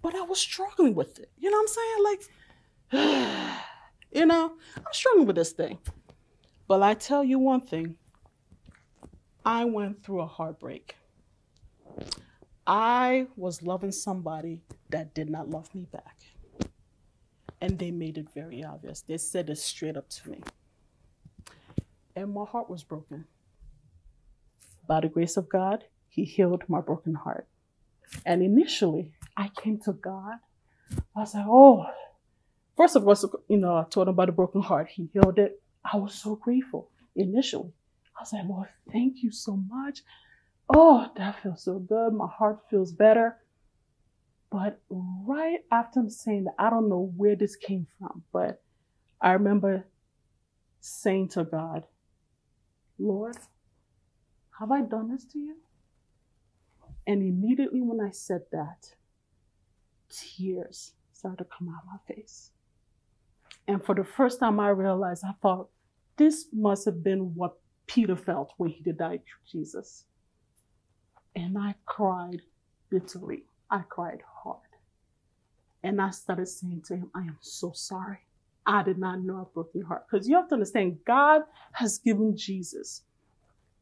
but 0.00 0.14
I 0.14 0.22
was 0.22 0.40
struggling 0.40 0.94
with 0.94 1.18
it. 1.18 1.30
You 1.38 1.50
know 1.50 1.58
what 1.58 1.68
I'm 1.68 2.18
saying? 2.92 3.28
Like, 3.30 3.58
you 4.12 4.26
know, 4.26 4.52
I'm 4.76 4.92
struggling 4.92 5.26
with 5.26 5.36
this 5.36 5.52
thing. 5.52 5.78
But 6.66 6.82
I 6.82 6.94
tell 6.94 7.22
you 7.22 7.38
one 7.38 7.60
thing 7.60 7.96
I 9.44 9.64
went 9.64 10.04
through 10.04 10.20
a 10.20 10.26
heartbreak. 10.26 10.96
I 12.66 13.26
was 13.36 13.62
loving 13.62 13.90
somebody 13.90 14.60
that 14.90 15.14
did 15.14 15.28
not 15.28 15.50
love 15.50 15.74
me 15.74 15.86
back. 15.90 16.18
And 17.60 17.78
they 17.78 17.90
made 17.90 18.18
it 18.18 18.28
very 18.34 18.64
obvious. 18.64 19.02
They 19.02 19.18
said 19.18 19.50
it 19.50 19.58
straight 19.58 19.96
up 19.96 20.08
to 20.10 20.30
me. 20.30 20.42
And 22.14 22.32
my 22.32 22.44
heart 22.44 22.70
was 22.70 22.84
broken. 22.84 23.24
By 24.86 25.00
the 25.00 25.08
grace 25.08 25.36
of 25.36 25.48
God, 25.48 25.84
He 26.08 26.24
healed 26.24 26.62
my 26.68 26.80
broken 26.80 27.14
heart. 27.14 27.48
And 28.24 28.42
initially, 28.42 29.12
I 29.36 29.50
came 29.60 29.78
to 29.80 29.92
God. 29.92 30.34
I 31.16 31.20
was 31.20 31.34
like, 31.34 31.46
oh, 31.48 31.86
first 32.76 32.94
of 32.96 33.06
all, 33.08 33.16
you 33.48 33.56
know, 33.56 33.76
I 33.76 33.84
told 33.88 34.08
him 34.08 34.14
about 34.14 34.26
the 34.26 34.32
broken 34.32 34.60
heart. 34.60 34.88
He 34.88 35.08
healed 35.12 35.38
it. 35.38 35.60
I 35.84 35.96
was 35.96 36.14
so 36.14 36.36
grateful 36.36 36.90
initially. 37.16 37.72
I 38.22 38.24
was 38.24 38.32
like, 38.34 38.48
Lord, 38.48 38.68
thank 38.92 39.24
you 39.24 39.32
so 39.32 39.56
much. 39.68 40.02
Oh, 40.72 41.08
that 41.16 41.42
feels 41.42 41.64
so 41.64 41.80
good. 41.80 42.12
My 42.12 42.28
heart 42.28 42.60
feels 42.70 42.92
better. 42.92 43.38
But 44.48 44.80
right 44.88 45.58
after 45.72 45.98
I'm 45.98 46.08
saying 46.08 46.44
that, 46.44 46.54
I 46.56 46.70
don't 46.70 46.88
know 46.88 47.12
where 47.16 47.34
this 47.34 47.56
came 47.56 47.88
from, 47.98 48.22
but 48.32 48.62
I 49.20 49.32
remember 49.32 49.88
saying 50.78 51.30
to 51.30 51.42
God, 51.42 51.82
Lord, 52.96 53.36
have 54.60 54.70
I 54.70 54.82
done 54.82 55.10
this 55.10 55.24
to 55.32 55.40
you? 55.40 55.56
And 57.08 57.22
immediately 57.22 57.80
when 57.80 58.00
I 58.00 58.12
said 58.12 58.42
that, 58.52 58.94
tears 60.08 60.92
started 61.12 61.38
to 61.38 61.44
come 61.44 61.68
out 61.68 61.82
of 61.82 61.88
my 61.88 62.14
face. 62.14 62.52
And 63.66 63.84
for 63.84 63.96
the 63.96 64.04
first 64.04 64.38
time, 64.38 64.60
I 64.60 64.68
realized, 64.68 65.24
I 65.26 65.32
thought, 65.42 65.70
this 66.16 66.46
must 66.52 66.84
have 66.84 67.02
been 67.02 67.34
what 67.34 67.56
Peter 67.92 68.16
felt 68.16 68.54
when 68.56 68.70
he 68.70 68.82
denied 68.82 69.20
Jesus. 69.50 70.04
And 71.36 71.58
I 71.58 71.74
cried 71.84 72.40
bitterly. 72.88 73.44
I 73.70 73.80
cried 73.88 74.22
hard. 74.42 74.58
And 75.82 76.00
I 76.00 76.10
started 76.10 76.48
saying 76.48 76.82
to 76.86 76.96
him, 76.96 77.10
I 77.14 77.20
am 77.20 77.36
so 77.40 77.72
sorry. 77.74 78.20
I 78.64 78.82
did 78.82 78.98
not 78.98 79.22
know 79.22 79.40
I 79.40 79.44
broke 79.52 79.72
your 79.74 79.86
heart. 79.86 80.06
Because 80.10 80.26
you 80.26 80.36
have 80.36 80.48
to 80.48 80.54
understand, 80.54 80.98
God 81.04 81.42
has 81.72 81.98
given 81.98 82.34
Jesus. 82.36 83.02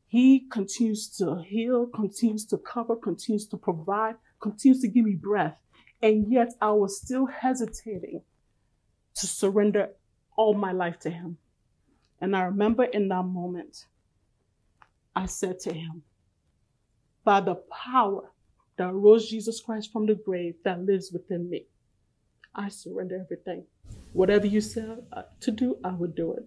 He 0.08 0.40
continues 0.50 1.06
to 1.18 1.42
heal, 1.46 1.86
continues 1.86 2.44
to 2.46 2.58
cover, 2.58 2.96
continues 2.96 3.46
to 3.46 3.56
provide, 3.56 4.16
continues 4.40 4.80
to 4.80 4.88
give 4.88 5.04
me 5.04 5.14
breath. 5.14 5.56
And 6.02 6.32
yet 6.32 6.54
I 6.60 6.72
was 6.72 7.00
still 7.00 7.26
hesitating 7.26 8.22
to 9.14 9.26
surrender 9.26 9.90
all 10.36 10.54
my 10.54 10.72
life 10.72 10.98
to 11.00 11.10
Him. 11.10 11.36
And 12.20 12.34
I 12.34 12.42
remember 12.42 12.84
in 12.84 13.08
that 13.08 13.22
moment, 13.22 13.86
I 15.14 15.26
said 15.26 15.60
to 15.60 15.72
Him, 15.72 16.02
by 17.24 17.40
the 17.40 17.56
power 17.70 18.30
that 18.76 18.94
rose 18.94 19.28
Jesus 19.28 19.60
Christ 19.60 19.92
from 19.92 20.06
the 20.06 20.14
grave 20.14 20.54
that 20.64 20.80
lives 20.80 21.12
within 21.12 21.50
me. 21.50 21.66
I 22.54 22.68
surrender 22.68 23.20
everything. 23.20 23.64
Whatever 24.12 24.46
you 24.46 24.60
said 24.60 25.04
uh, 25.12 25.22
to 25.40 25.50
do, 25.50 25.76
I 25.84 25.92
would 25.92 26.14
do 26.14 26.32
it. 26.32 26.44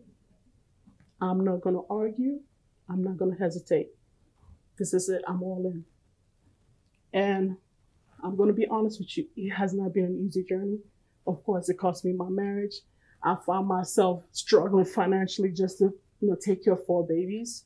I'm 1.21 1.43
not 1.45 1.62
going 1.62 1.76
to 1.76 1.86
argue. 1.89 2.39
I'm 2.89 3.04
not 3.04 3.17
going 3.17 3.32
to 3.32 3.38
hesitate. 3.38 3.89
This 4.78 4.93
is 4.93 5.10
it. 5.10 5.21
I'm 5.28 5.43
all 5.43 5.65
in. 5.65 5.86
And 7.13 7.58
I'm 8.23 8.36
going 8.36 8.49
to 8.49 8.56
be 8.56 8.67
honest 8.67 8.99
with 8.99 9.15
you. 9.17 9.28
It 9.38 9.52
has 9.52 9.73
not 9.73 9.93
been 9.93 10.06
an 10.06 10.26
easy 10.26 10.43
journey. 10.43 10.80
Of 11.28 11.43
course, 11.43 11.69
it 11.69 11.78
cost 11.78 12.04
me 12.04 12.13
my 12.13 12.30
marriage. 12.30 12.76
I 13.23 13.36
found 13.45 13.67
myself 13.67 14.23
struggling 14.32 14.86
financially 14.86 15.52
just 15.52 15.78
to, 15.78 15.93
you 16.19 16.30
know, 16.30 16.36
take 16.36 16.63
care 16.63 16.73
of 16.73 16.86
four 16.86 17.06
babies. 17.08 17.65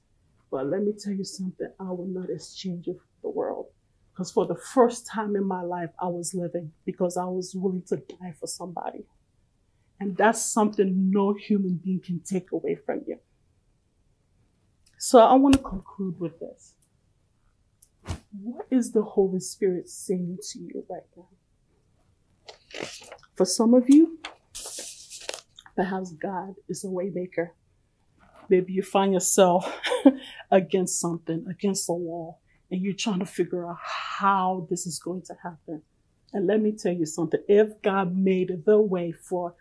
But 0.49 0.67
let 0.67 0.83
me 0.83 0.93
tell 0.97 1.13
you 1.13 1.23
something. 1.23 1.69
I 1.79 1.91
will 1.91 2.07
not 2.07 2.29
exchange 2.29 2.87
it 2.87 2.97
for 2.97 3.29
the 3.29 3.29
world. 3.29 3.67
Because 4.11 4.31
for 4.31 4.47
the 4.47 4.55
first 4.55 5.05
time 5.05 5.35
in 5.35 5.45
my 5.45 5.61
life, 5.61 5.91
I 6.01 6.07
was 6.07 6.33
living 6.33 6.71
because 6.85 7.17
I 7.17 7.25
was 7.25 7.53
willing 7.53 7.83
to 7.89 7.97
die 7.97 8.33
for 8.39 8.47
somebody. 8.47 9.05
And 9.99 10.17
that's 10.17 10.41
something 10.41 11.11
no 11.11 11.33
human 11.33 11.79
being 11.83 11.99
can 11.99 12.21
take 12.21 12.51
away 12.51 12.75
from 12.75 13.03
you. 13.07 13.19
So 14.97 15.19
I 15.19 15.35
want 15.35 15.55
to 15.55 15.61
conclude 15.61 16.19
with 16.19 16.39
this. 16.39 16.73
What 18.41 18.65
is 18.71 18.91
the 18.91 19.03
Holy 19.03 19.39
Spirit 19.39 19.89
saying 19.89 20.39
to 20.51 20.59
you 20.59 20.83
right 20.89 21.03
now? 21.15 21.27
For 23.35 23.45
some 23.45 23.73
of 23.75 23.87
you, 23.87 24.19
perhaps 25.75 26.11
God 26.13 26.55
is 26.67 26.83
a 26.83 26.87
waymaker. 26.87 27.49
Maybe 28.49 28.73
you 28.73 28.83
find 28.83 29.13
yourself 29.13 29.71
against 30.51 30.99
something, 30.99 31.45
against 31.49 31.89
a 31.89 31.93
wall, 31.93 32.39
and 32.71 32.81
you're 32.81 32.93
trying 32.93 33.19
to 33.19 33.25
figure 33.25 33.69
out 33.69 33.77
how 33.81 34.67
this 34.69 34.85
is 34.85 34.99
going 34.99 35.23
to 35.23 35.35
happen. 35.41 35.81
And 36.33 36.47
let 36.47 36.61
me 36.61 36.71
tell 36.73 36.93
you 36.93 37.05
something. 37.05 37.41
If 37.47 37.81
God 37.81 38.15
made 38.15 38.65
the 38.65 38.79
way 38.79 39.11
for 39.11 39.55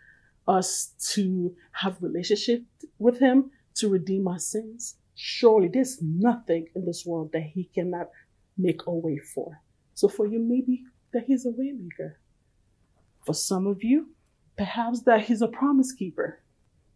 us 0.47 0.93
to 1.13 1.55
have 1.71 2.01
relationship 2.01 2.63
with 2.99 3.19
him, 3.19 3.51
to 3.75 3.89
redeem 3.89 4.27
our 4.27 4.39
sins, 4.39 4.95
surely 5.15 5.67
there's 5.67 6.01
nothing 6.01 6.67
in 6.75 6.85
this 6.85 7.05
world 7.05 7.31
that 7.33 7.43
he 7.43 7.65
cannot 7.75 8.09
make 8.57 8.81
a 8.87 8.91
way 8.91 9.17
for. 9.17 9.61
So 9.93 10.07
for 10.07 10.27
you, 10.27 10.39
maybe 10.39 10.83
that 11.13 11.25
he's 11.25 11.45
a 11.45 11.49
waymaker. 11.49 12.13
For 13.25 13.33
some 13.33 13.67
of 13.67 13.83
you, 13.83 14.09
perhaps 14.57 15.01
that 15.01 15.21
he's 15.21 15.41
a 15.41 15.47
promise 15.47 15.91
keeper. 15.91 16.41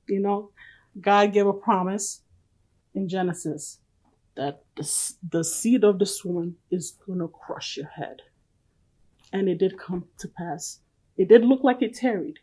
You 0.07 0.19
know, 0.19 0.51
God 0.99 1.33
gave 1.33 1.47
a 1.47 1.53
promise 1.53 2.21
in 2.93 3.07
Genesis 3.07 3.79
that 4.35 4.63
the, 4.75 5.13
the 5.29 5.43
seed 5.43 5.83
of 5.83 5.99
this 5.99 6.23
woman 6.23 6.55
is 6.69 6.97
going 7.05 7.19
to 7.19 7.27
crush 7.27 7.77
your 7.77 7.87
head. 7.87 8.21
And 9.33 9.47
it 9.47 9.59
did 9.59 9.79
come 9.79 10.05
to 10.17 10.27
pass. 10.27 10.79
It 11.17 11.29
did 11.29 11.45
look 11.45 11.63
like 11.63 11.81
it 11.81 11.93
tarried, 11.93 12.39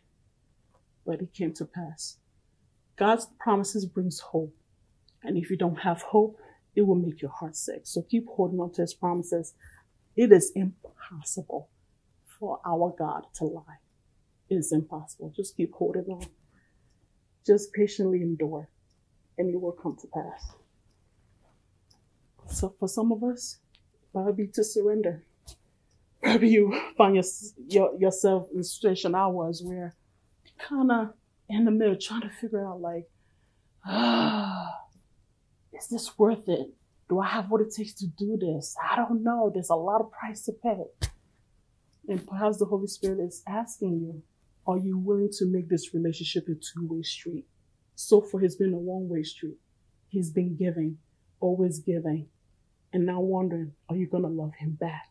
but 1.05 1.21
it 1.21 1.35
came 1.35 1.53
to 1.55 1.65
pass. 1.65 2.17
God's 2.97 3.27
promises 3.39 3.85
brings 3.87 4.21
hope. 4.21 4.55
And 5.23 5.37
if 5.37 5.51
you 5.51 5.57
don't 5.57 5.81
have 5.81 6.03
hope, 6.03 6.39
it 6.75 6.83
will 6.83 6.95
make 6.95 7.21
your 7.21 7.31
heart 7.31 7.57
sick. 7.57 7.83
So 7.85 8.03
keep 8.03 8.27
holding 8.27 8.61
on 8.61 8.73
to 8.73 8.83
his 8.83 8.95
promises. 8.95 9.55
It 10.17 10.33
is 10.33 10.53
impossible 10.55 11.69
for 12.39 12.61
our 12.65 12.95
God 12.97 13.27
to 13.35 13.45
lie. 13.45 13.81
It 14.49 14.57
is 14.57 14.73
impossible. 14.73 15.33
Just 15.35 15.57
keep 15.57 15.75
holding 15.75 16.05
on. 16.05 16.27
Just 17.49 17.73
patiently 17.73 18.21
endure, 18.21 18.69
and 19.39 19.49
it 19.49 19.59
will 19.59 19.73
come 19.73 19.97
to 20.03 20.07
pass. 20.07 20.53
So 22.47 22.75
for 22.79 22.89
some 22.89 23.11
of 23.11 23.25
us, 23.25 23.57
probably 24.13 24.49
to 24.49 24.63
surrender. 24.63 25.25
Maybe 26.23 26.51
you 26.51 26.79
find 26.99 27.15
your, 27.15 27.25
your, 27.67 27.99
yourself 27.99 28.49
in 28.53 28.61
a 28.61 28.65
situation 28.65 29.15
I 29.15 29.29
was 29.29 29.63
where 29.63 29.95
kind 30.59 30.93
of 30.93 31.15
in 31.49 31.65
the 31.65 31.71
middle 31.71 31.97
trying 31.97 32.21
to 32.23 32.29
figure 32.29 32.67
out 32.67 32.83
like, 32.83 33.09
ah, 33.87 34.83
is 35.73 35.89
this 35.89 36.19
worth 36.19 36.49
it? 36.49 36.69
Do 37.09 37.21
I 37.21 37.29
have 37.29 37.51
what 37.51 37.63
it 37.63 37.73
takes 37.75 37.95
to 37.95 38.07
do 38.07 38.37
this? 38.37 38.77
I 38.93 38.97
don't 38.97 39.23
know. 39.23 39.51
There's 39.53 39.71
a 39.71 39.75
lot 39.75 40.03
of 40.03 40.11
price 40.11 40.43
to 40.45 40.53
pay. 40.53 40.85
And 42.09 42.27
perhaps 42.27 42.59
the 42.59 42.67
Holy 42.67 42.89
Spirit 42.89 43.21
is 43.21 43.43
asking 43.49 44.01
you, 44.01 44.23
are 44.69 44.79
you 44.79 44.99
willing 44.99 45.31
to 45.39 45.47
make 45.47 45.69
this 45.69 45.95
relationship 45.95 46.45
a 46.49 46.55
two-way 46.55 47.03
street? 47.03 47.47
So 47.95 48.21
far, 48.21 48.45
it's 48.45 48.55
been 48.55 48.75
a 48.75 48.79
one-way 48.79 49.23
street. 49.23 49.57
He's 50.11 50.31
been 50.31 50.57
giving, 50.57 50.99
always 51.41 51.79
giving. 51.81 52.29
And 52.93 53.07
now 53.07 53.21
wondering, 53.21 53.73
are 53.89 53.97
you 53.97 54.07
going 54.07 54.23
to 54.23 54.29
love 54.29 54.53
him 54.59 54.77
back? 54.79 55.09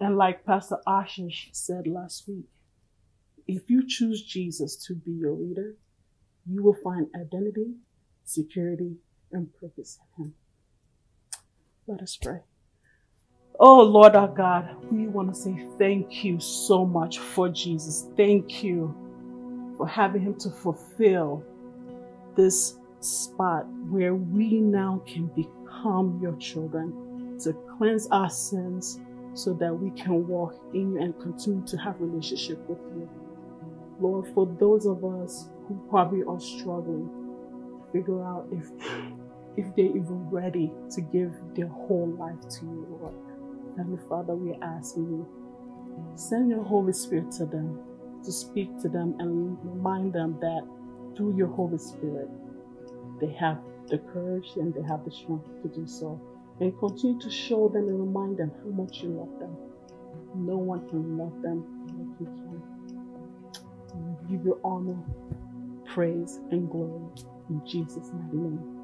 And 0.00 0.16
like 0.16 0.44
Pastor 0.44 0.78
Ashish 0.86 1.48
said 1.52 1.86
last 1.86 2.26
week, 2.26 2.46
if 3.46 3.70
you 3.70 3.86
choose 3.86 4.22
Jesus 4.22 4.76
to 4.86 4.94
be 4.94 5.12
your 5.12 5.32
leader, 5.32 5.76
you 6.46 6.62
will 6.62 6.76
find 6.82 7.06
identity, 7.14 7.74
security, 8.24 8.96
and 9.30 9.52
purpose 9.60 9.98
in 10.18 10.24
him. 10.24 10.34
Let 11.86 12.00
us 12.00 12.16
pray. 12.16 12.40
Oh 13.58 13.82
Lord 13.82 14.14
our 14.14 14.28
God, 14.28 14.76
we 14.92 15.06
want 15.06 15.34
to 15.34 15.40
say 15.40 15.66
thank 15.78 16.22
you 16.22 16.38
so 16.38 16.84
much 16.84 17.18
for 17.18 17.48
Jesus. 17.48 18.06
Thank 18.14 18.62
you 18.62 18.94
for 19.78 19.88
having 19.88 20.20
him 20.20 20.34
to 20.40 20.50
fulfill 20.50 21.42
this 22.36 22.76
spot 23.00 23.66
where 23.88 24.14
we 24.14 24.60
now 24.60 25.02
can 25.06 25.28
become 25.28 26.18
your 26.20 26.36
children, 26.36 27.38
to 27.44 27.54
cleanse 27.78 28.06
our 28.08 28.28
sins 28.28 29.00
so 29.32 29.54
that 29.54 29.72
we 29.72 29.90
can 29.92 30.28
walk 30.28 30.54
in 30.74 30.92
you 30.92 31.00
and 31.00 31.18
continue 31.18 31.66
to 31.66 31.78
have 31.78 31.98
relationship 31.98 32.58
with 32.68 32.80
you. 32.94 33.08
Lord, 33.98 34.28
for 34.34 34.54
those 34.60 34.84
of 34.84 35.02
us 35.02 35.48
who 35.66 35.80
probably 35.88 36.24
are 36.24 36.40
struggling, 36.40 37.08
figure 37.90 38.22
out 38.22 38.46
if 38.52 38.70
if 39.56 39.74
they're 39.74 39.86
even 39.86 40.28
ready 40.28 40.70
to 40.90 41.00
give 41.00 41.32
their 41.54 41.68
whole 41.68 42.14
life 42.18 42.46
to 42.50 42.66
you, 42.66 42.98
Lord. 43.00 43.35
Heavenly 43.76 44.00
Father, 44.08 44.34
we 44.34 44.54
asking 44.62 45.04
you, 45.04 45.26
send 46.14 46.50
your 46.50 46.62
Holy 46.62 46.92
Spirit 46.92 47.30
to 47.32 47.46
them, 47.46 47.78
to 48.24 48.32
speak 48.32 48.78
to 48.80 48.88
them 48.88 49.14
and 49.18 49.58
remind 49.62 50.12
them 50.12 50.38
that 50.40 50.62
through 51.16 51.36
your 51.36 51.48
Holy 51.48 51.78
Spirit, 51.78 52.28
they 53.20 53.32
have 53.32 53.58
the 53.88 53.98
courage 53.98 54.48
and 54.56 54.74
they 54.74 54.82
have 54.82 55.04
the 55.04 55.10
strength 55.10 55.46
to 55.62 55.68
do 55.68 55.86
so. 55.86 56.20
And 56.60 56.78
continue 56.78 57.20
to 57.20 57.30
show 57.30 57.68
them 57.68 57.88
and 57.88 58.00
remind 58.00 58.38
them 58.38 58.50
how 58.62 58.70
much 58.70 59.02
you 59.02 59.10
love 59.10 59.38
them. 59.38 59.56
No 60.34 60.56
one 60.56 60.88
can 60.88 61.18
love 61.18 61.42
them 61.42 61.64
like 61.86 62.20
you 62.20 62.26
can. 62.26 62.62
We 63.94 64.36
give 64.36 64.46
you 64.46 64.60
honor, 64.64 64.98
praise, 65.86 66.40
and 66.50 66.70
glory 66.70 67.08
in 67.50 67.62
Jesus' 67.66 68.10
mighty 68.12 68.36
name. 68.36 68.75